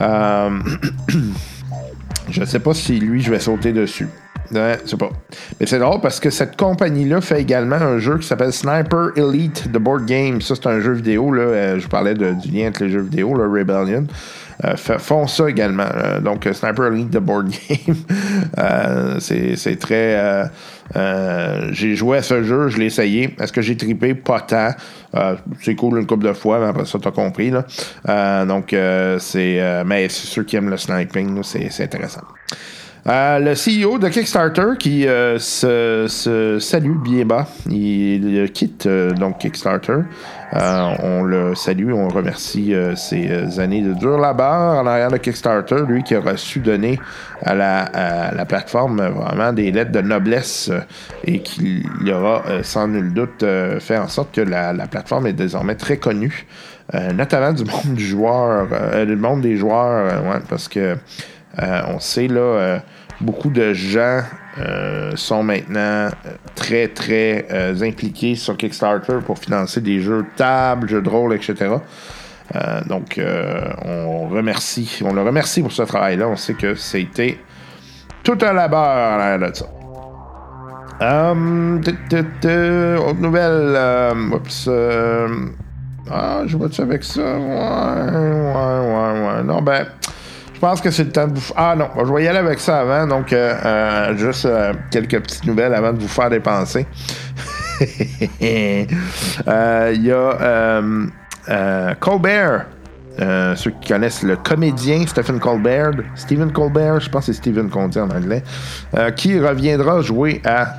[2.30, 4.06] Je ne sais pas si lui, je vais sauter dessus.
[4.52, 5.10] Ouais, c'est pas.
[5.60, 9.70] Mais c'est drôle parce que cette compagnie-là fait également un jeu qui s'appelle Sniper Elite
[9.72, 10.40] The Board Game.
[10.40, 11.32] Ça, c'est un jeu vidéo.
[11.32, 11.42] Là.
[11.42, 14.06] Euh, je parlais du lien entre les jeux vidéo, là, Rebellion.
[14.64, 15.86] Euh, font ça également.
[15.94, 17.96] Euh, donc, euh, Sniper Elite The Board Game.
[19.20, 20.50] C'est très.
[21.72, 23.36] j'ai joué à ce jeu, je l'ai essayé.
[23.38, 24.14] Est-ce que j'ai trippé?
[24.14, 24.70] Pas tant.
[25.60, 27.50] C'est cool une couple de fois, mais après ça, t'as compris.
[27.50, 28.44] Là.
[28.46, 28.74] Donc,
[29.18, 29.82] c'est.
[29.86, 32.22] mais ceux qui aiment le sniping, c'est intéressant.
[33.06, 37.46] Euh, le CEO de Kickstarter qui euh, se, salue bien bas.
[37.70, 40.00] Il, quitte euh, donc Kickstarter.
[40.52, 46.02] On le salue, on remercie ses années de dur labeur en arrière de Kickstarter, lui
[46.02, 46.98] qui aura su donner
[47.42, 50.70] à la, la plateforme vraiment des lettres de noblesse
[51.24, 53.44] et qui aura sans nul doute
[53.80, 56.46] fait en sorte que la, la plateforme est désormais très connue,
[57.14, 58.68] notamment du monde du joueur,
[59.06, 60.96] du monde des joueurs, ouais, parce que
[61.88, 62.78] on sait là, euh,
[63.20, 64.20] beaucoup de gens
[64.58, 66.10] euh, sont maintenant euh,
[66.54, 71.34] très très euh, impliqués sur Kickstarter pour financer des jeux de table, jeux de rôle,
[71.34, 71.76] etc.
[72.54, 76.28] Euh, donc euh, on remercie, on le remercie pour ce travail-là.
[76.28, 77.38] On sait que c'était
[78.22, 79.66] tout un labeur à l'arrière de ça.
[81.00, 83.74] Hum, autre nouvelle.
[83.76, 85.28] euh, oups, euh,
[86.10, 87.20] ah, je vois-tu avec ça?
[87.20, 89.42] Ouais, ouais, ouais, ouais.
[89.44, 89.86] Non, ben,
[90.58, 91.52] je pense que c'est le temps de vous.
[91.54, 93.06] Ah non, je vais y aller avec ça avant.
[93.06, 96.84] Donc, euh, euh, juste euh, quelques petites nouvelles avant de vous faire dépenser.
[98.40, 98.88] Il
[100.02, 102.66] y a Colbert.
[103.54, 107.86] Ceux qui connaissent le comédien Stephen Colbert, Stephen Colbert, je pense que c'est Stephen qu'on
[107.86, 108.42] dit en anglais,
[109.14, 110.74] qui reviendra jouer à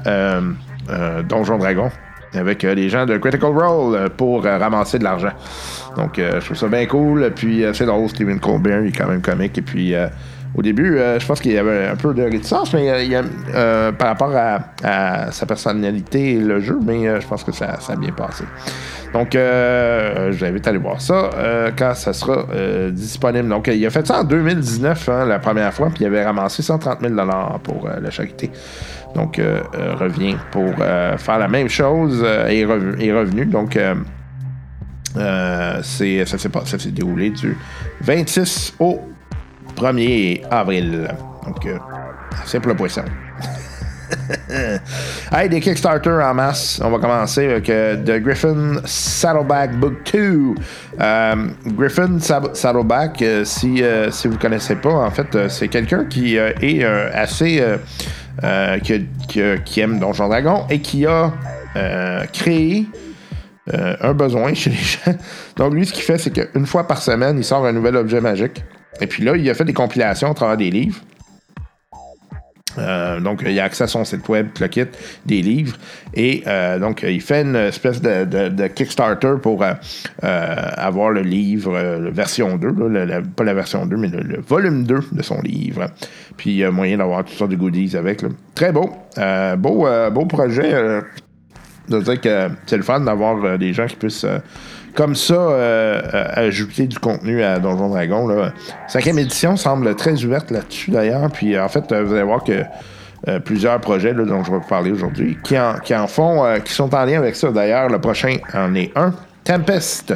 [1.24, 1.90] Donjon Dragon
[2.34, 5.32] avec euh, les gens de Critical Role euh, pour euh, ramasser de l'argent.
[5.98, 7.32] Donc, je trouve ça bien cool.
[7.36, 9.58] Puis, c'est drôle, Stephen Colbert, il est quand même comique.
[9.58, 9.94] Et puis,
[10.56, 13.10] au début, je pense qu'il y avait un peu de réticence mais,
[13.98, 17.96] par rapport à, sa personnalité et le jeu, mais je pense que ça, ça a
[17.96, 18.46] bien passé.
[19.14, 21.32] Donc, euh, je vous invite à aller voir ça
[21.76, 22.46] quand ça sera
[22.92, 23.50] disponible.
[23.50, 26.62] Donc, il a fait ça en 2019, hein, la première fois, puis il avait ramassé
[26.62, 27.16] 130 000
[27.64, 28.52] pour la charité.
[29.16, 33.46] Donc, euh, euh, revient pour euh, faire la même chose et est rev- est revenu.
[33.46, 33.78] Donc,
[35.16, 37.58] ça, s'est déroulé du
[38.02, 39.02] 26 au
[39.76, 41.08] 1er avril.
[41.46, 41.78] Donc, euh,
[42.46, 43.04] c'est pour le poisson.
[45.32, 46.82] hey, des Kickstarter en masse.
[46.84, 50.56] On va commencer avec The Griffin Saddleback Book 2.
[51.00, 51.36] Euh,
[51.78, 56.84] Griffin Saddleback, si, si vous ne connaissez pas, en fait, c'est quelqu'un qui est
[57.14, 57.64] assez.
[58.44, 61.34] Euh, qui aime Donjon Dragon et qui a
[61.76, 62.86] euh, créé
[63.74, 65.18] euh, un besoin chez les gens.
[65.56, 68.22] Donc, lui, ce qu'il fait, c'est qu'une fois par semaine, il sort un nouvel objet
[68.22, 68.64] magique.
[69.02, 71.00] Et puis là, il a fait des compilations à travers des livres.
[72.78, 74.86] Euh, donc, il a accès à son site web, le kit,
[75.26, 75.76] des livres.
[76.14, 79.74] Et euh, donc, il fait une espèce de, Kickstarter pour euh,
[80.22, 81.78] avoir le livre,
[82.12, 85.42] version 2, là, le- le- pas la version 2, mais le, volume 2 de son
[85.42, 85.88] livre.
[86.38, 88.22] Puis, il y a moyen d'avoir toutes sortes de goodies avec.
[88.56, 88.90] Très beau.
[89.58, 90.72] Beau, beau projet.
[91.90, 94.26] de dire que c'est le fun d'avoir des gens qui puissent,
[94.96, 98.28] comme ça, euh, euh, ajouter du contenu à Donjon Dragon.
[98.28, 98.54] Là.
[98.88, 101.30] Cinquième édition semble très ouverte là-dessus d'ailleurs.
[101.32, 102.64] Puis en fait, euh, vous allez voir que
[103.44, 107.20] plusieurs projets dont je vais vous parler aujourd'hui qui en, font, qui sont en lien
[107.20, 107.52] avec ça.
[107.52, 109.14] D'ailleurs, le prochain en est un.
[109.44, 110.14] Tempest.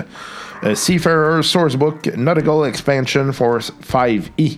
[0.74, 4.57] Seafarer Sourcebook Nautical Expansion Force 5E.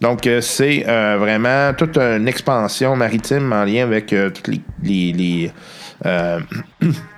[0.00, 4.48] Donc, euh, c'est vraiment toute une expansion maritime en lien avec toutes
[4.82, 5.52] les,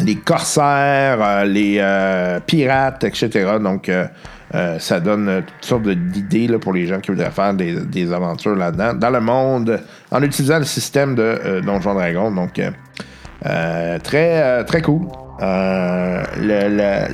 [0.00, 3.58] les corsaires, euh, les euh, pirates, etc.
[3.60, 4.06] Donc, euh,
[4.54, 8.12] euh, ça donne euh, toutes sortes d'idées pour les gens qui voudraient faire des, des
[8.12, 9.80] aventures là-dedans, dans le monde,
[10.10, 12.30] en utilisant le système de Donjon Dragon.
[12.30, 12.60] Donc,
[14.02, 15.08] très, très cool.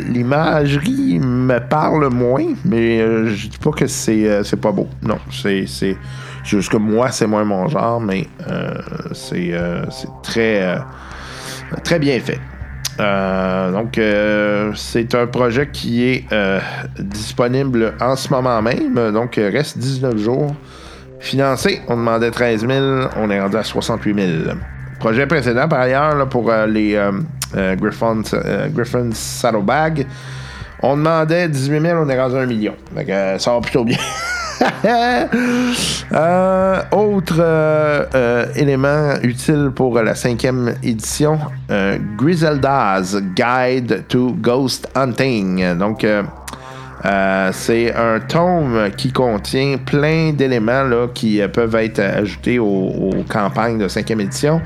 [0.07, 4.89] L'imagerie me parle moins, mais je dis pas que c'est pas beau.
[5.03, 5.67] Non, c'est
[6.45, 8.29] juste que moi, c'est moins mon genre, mais
[9.13, 9.55] c'est
[10.23, 10.79] très,
[11.83, 12.39] très bien fait.
[13.01, 16.61] Euh, donc, euh, c'est un projet qui est euh,
[16.99, 19.13] disponible en ce moment même.
[19.13, 20.55] Donc, euh, reste 19 jours.
[21.21, 22.85] Financé, on demandait 13 000,
[23.17, 24.15] on est rendu à 68
[24.45, 24.57] 000.
[25.01, 26.99] Projet précédent, par ailleurs, là, pour euh, les
[27.77, 28.23] Griffon,
[28.71, 30.07] Griffin Saddlebag,
[30.83, 32.75] on demandait 18 000, on est rendu à 1 million.
[32.95, 33.07] Donc,
[33.39, 33.99] ça va plutôt bien.
[36.13, 41.39] Euh, autre euh, euh, élément utile pour la cinquième édition,
[42.17, 45.77] Griselda's Guide to Ghost Hunting.
[45.77, 46.07] Donc,
[47.53, 54.21] c'est un tome qui contient plein d'éléments qui peuvent être ajoutés aux, campagnes de 5e
[54.21, 54.61] édition.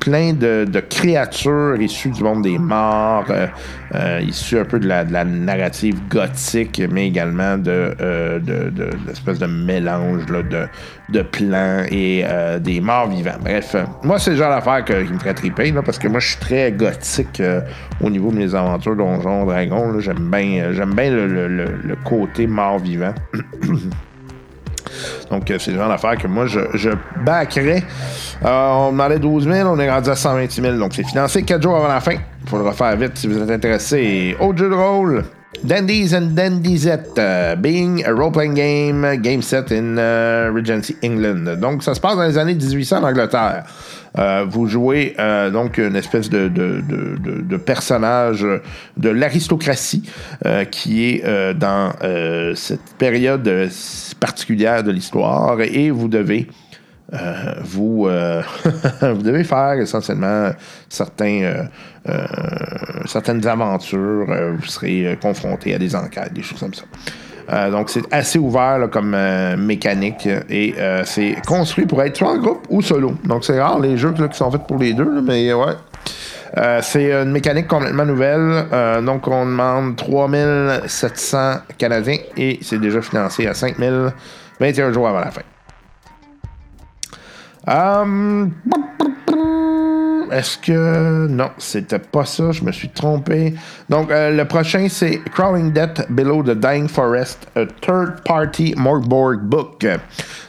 [0.00, 3.46] Plein de, créatures issues du monde des morts, euh,
[3.94, 9.46] euh, issues un peu de la, narrative gothique, mais également de, euh, de, l'espèce de
[9.46, 10.42] mélange là,
[11.08, 12.24] de, plans et
[12.60, 13.38] des morts vivants.
[13.40, 16.40] Bref, moi, c'est le genre qui me ferait triper, là, parce que moi, je suis
[16.40, 17.42] très gothique
[18.00, 20.00] au niveau de mes aventures Donjons Dragons.
[20.00, 23.14] J'aime bien, bien le, le- côté mort vivant.
[25.30, 26.90] Donc, euh, c'est le genre d'affaire que moi, je, je
[27.24, 27.82] backerais.
[28.44, 30.76] Euh, on demandait 12 000, on est rendu à 128 000.
[30.78, 32.14] Donc, c'est financé 4 jours avant la fin.
[32.42, 34.36] Il faut le refaire vite si vous êtes intéressé.
[34.40, 35.24] Autre jeu de rôle.
[35.62, 41.58] Dandies and Dandysette, uh, being a role-playing game, game set in uh, Regency, England.
[41.58, 43.64] Donc, ça se passe dans les années 1800 en Angleterre.
[44.18, 48.46] Euh, vous jouez euh, donc une espèce de, personnage
[48.96, 50.08] de l'aristocratie
[50.46, 51.92] euh, qui est dans
[52.54, 53.48] cette période
[54.20, 56.48] particulière de l'histoire et vous devez
[57.62, 60.50] vous, devez faire essentiellement
[60.88, 61.68] certaines
[63.46, 64.26] aventures.
[64.56, 66.84] Vous serez confronté à des enquêtes, des choses comme ça.
[67.52, 72.30] Euh, donc, c'est assez ouvert comme euh, mécanique et euh, c'est construit pour être soit
[72.30, 73.14] en groupe ou solo.
[73.24, 75.74] Donc, c'est rare les jeux qui sont faits pour les deux, mais ouais.
[76.82, 78.66] C'est une mécanique complètement nouvelle.
[79.04, 84.12] Donc, on demande 3700 Canadiens et c'est déjà financé à 5000
[84.60, 85.40] 21 jours avant la fin.
[90.30, 91.26] Est-ce que.
[91.28, 93.54] Non, c'était pas ça, je me suis trompé.
[93.88, 99.40] Donc, euh, le prochain, c'est Crawling Death Below the Dying Forest, a Third Party Morgborg
[99.40, 99.86] Book.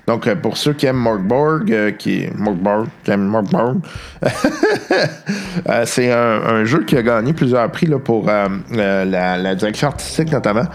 [0.07, 3.79] Donc, euh, pour ceux qui aiment Morgborg, euh, qui Morgborg, qui aiment Morgborg,
[5.69, 10.65] euh, c'est un, jeu qui a gagné plusieurs prix là, pour la, direction artistique notamment.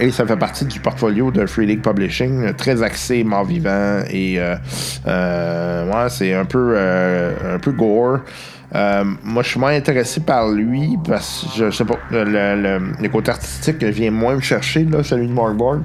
[0.00, 4.38] Et ça fait partie du portfolio de Free League Publishing, très axé mort vivant et
[4.40, 8.18] ouais, c'est un peu un peu gore.
[8.74, 13.30] Euh, moi, je suis moins intéressé par lui parce que je, sais pas, le, côté
[13.30, 15.82] artistique vient moins me chercher, là, celui de Morgborg.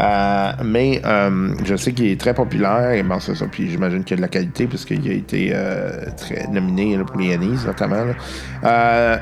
[0.00, 3.04] Euh, mais euh, je sais qu'il est très populaire et.
[3.50, 7.18] Puis j'imagine qu'il y a de la qualité puisqu'il a été euh, très nominé pour
[7.18, 8.04] les Annies notamment.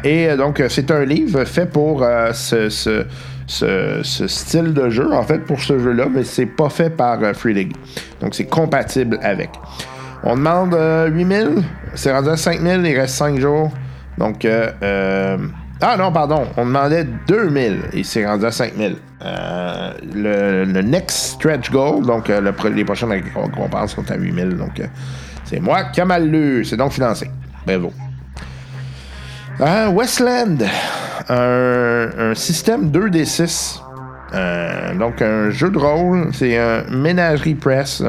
[0.04, 5.60] et donc, c'est un livre fait pour ce, ce, style de jeu, en fait, pour
[5.60, 7.72] ce jeu-là, mais c'est pas fait par Free League.
[8.20, 9.50] Donc, c'est compatible avec.
[10.28, 11.62] On demande euh, 8000,
[11.94, 13.70] c'est rendu à 5000, il reste 5 jours.
[14.18, 15.38] Donc, euh, euh,
[15.80, 18.96] ah non, pardon, on demandait 2000 et c'est rendu à 5000.
[19.22, 24.56] Euh, le, le next stretch goal, donc euh, les prochaines récompenses sont à 8000.
[24.56, 24.82] Donc,
[25.44, 26.64] c'est moi qui a mal lu.
[26.64, 27.30] C'est donc financé.
[27.64, 27.92] Bravo.
[29.92, 30.58] Westland,
[31.28, 33.80] un, système 2D6.
[34.34, 36.30] Euh, donc, un jeu de rôle.
[36.32, 38.02] C'est un Ménagerie Press,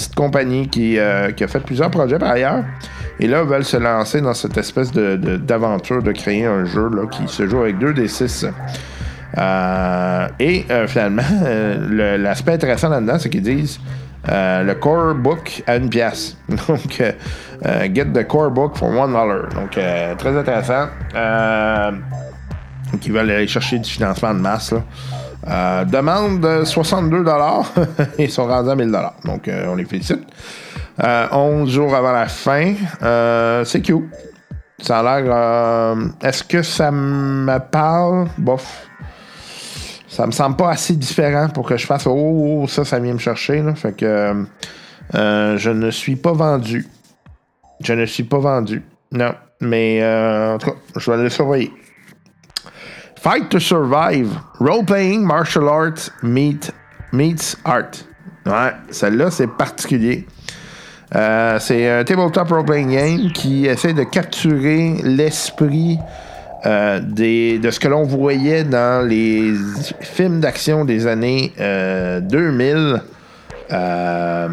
[0.00, 2.64] petite compagnie qui, euh, qui a fait plusieurs projets par ailleurs.
[3.18, 6.88] Et là, veulent se lancer dans cette espèce de- de- d'aventure de, créer un jeu
[6.88, 8.46] là, qui se joue avec 2D6.
[9.38, 11.22] Euh, et euh, finalement,
[11.88, 13.78] le- l'aspect intéressant là-dedans, c'est qu'ils disent
[14.26, 16.36] le core book à une pièce.
[16.48, 17.02] Donc,
[17.94, 19.48] get the core book for one dollar.
[19.54, 20.86] Donc, très intéressant.
[22.92, 24.72] Donc, ils veulent aller chercher du financement de masse.
[24.72, 24.82] Là.
[25.48, 27.24] Euh, demande de 62
[28.18, 28.92] Ils sont rendus à 1000
[29.24, 30.26] Donc, euh, on les félicite.
[31.02, 32.74] Euh, 11 jours avant la fin.
[33.02, 34.04] Euh, c'est cute.
[34.80, 35.96] Ça a l'air.
[36.22, 38.28] Est-ce que ça me parle?
[38.38, 38.86] Bof.
[40.08, 43.18] Ça me semble pas assez différent pour que je fasse Oh, ça, ça vient me
[43.18, 43.62] chercher.
[43.62, 43.74] Là.
[43.74, 44.44] Fait que
[45.14, 46.86] je ne suis pas vendu.
[47.82, 48.82] Je ne suis pas vendu.
[49.12, 49.34] Non.
[49.60, 51.72] Mais en tout cas, je vais le surveiller.
[53.22, 54.28] Fight to Survive.
[54.60, 56.72] Role-playing martial arts meet,
[57.12, 57.90] meets art.
[58.46, 60.26] Ouais, celle-là, c'est particulier.
[61.14, 65.98] Euh, c'est un tabletop role-playing game qui essaie de capturer l'esprit
[66.64, 69.52] euh, des, de ce que l'on voyait dans les
[70.00, 73.02] films d'action des années euh, 2000
[73.72, 74.48] euh,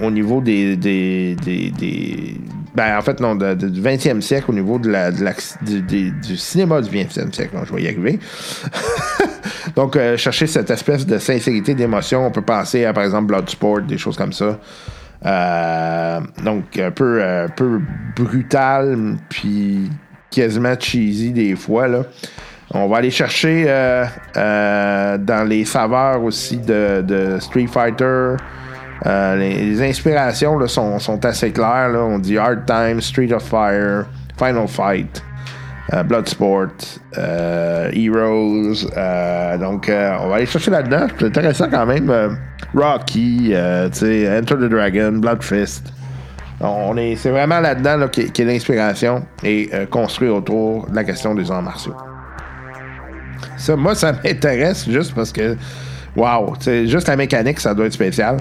[0.00, 2.40] au niveau des, des, des-
[2.74, 7.32] ben, en fait, non, du 20e siècle, au niveau de la, du, cinéma du 20e
[7.32, 7.56] siècle.
[7.64, 8.18] Je vais y arriver.
[9.76, 13.82] Donc, euh, chercher cette espèce de sincérité d'émotion, on peut penser à, par exemple, Bloodsport,
[13.82, 14.58] des choses comme ça.
[15.26, 17.80] Euh, donc, un peu, euh, peu
[18.16, 18.96] brutal,
[19.28, 19.90] puis
[20.30, 21.88] quasiment cheesy des fois.
[21.88, 22.02] Là.
[22.70, 23.64] On va aller chercher
[24.34, 28.36] dans les saveurs aussi de, de Street Fighter.
[29.06, 31.92] Euh, les, inspirations sont, assez claires.
[31.94, 35.22] On dit Hard Time, Street of Fire, Final Fight.
[35.94, 36.68] euh, Bloodsport,
[37.16, 38.84] euh, Heroes.
[39.58, 41.06] donc, on va aller chercher là-dedans.
[41.18, 42.38] C'est intéressant quand même.
[42.74, 45.92] Rocky, Enter the Dragon, Blood Fist.
[46.60, 51.34] Est, c'est vraiment là-dedans là, qui, qui est l'inspiration et construit autour de la question
[51.34, 51.94] des arts martiaux.
[53.56, 55.56] Ça, moi, ça m'intéresse juste parce que,
[56.16, 56.54] wow,
[56.86, 58.38] juste la mécanique, ça doit être spécial.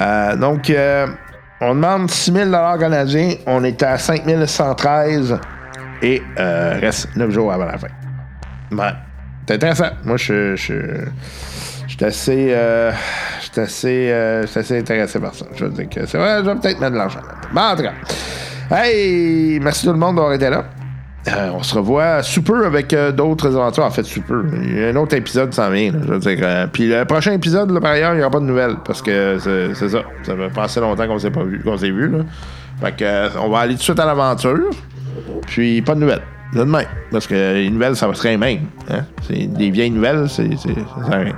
[0.00, 1.06] Euh, donc, euh,
[1.60, 5.38] on demande 6 000 canadiens, on est à 5 113
[6.02, 7.88] et euh, reste 9 jours avant la fin.
[8.72, 8.92] Ouais,
[9.46, 9.90] c'est intéressant.
[10.04, 12.54] Moi, je suis assez,
[14.70, 15.46] intéressé par ça.
[15.54, 17.20] Je veux dire que c'est vrai, je vais peut-être mettre de l'argent.
[17.20, 17.48] là-dedans.
[17.52, 20.64] Bon, en tout cas, hey, merci tout le monde d'avoir été là.
[21.28, 23.84] Euh, on se revoit super avec euh, d'autres aventures.
[23.84, 24.38] En fait, super.
[24.64, 25.92] Il y a un autre épisode s'en vient.
[25.92, 28.40] je veux dire, euh, puis le prochain épisode, là, par ailleurs, il n'y aura pas
[28.40, 28.76] de nouvelles.
[28.84, 30.02] Parce que c'est ça.
[30.24, 32.08] Ça fait passer longtemps qu'on s'est pas vu, qu'on s'est vu.
[32.08, 32.18] Là.
[32.80, 34.70] Fait que, on va aller tout de suite à l'aventure.
[35.46, 36.22] Puis pas de nouvelles.
[36.54, 36.84] De demain.
[37.10, 38.60] Parce que les nouvelles, ça va se même.
[38.90, 39.04] Hein?
[39.26, 40.68] C'est des vieilles nouvelles, c'est, ça
[41.08, 41.34] sert rien.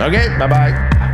[0.00, 1.05] OK, bye bye.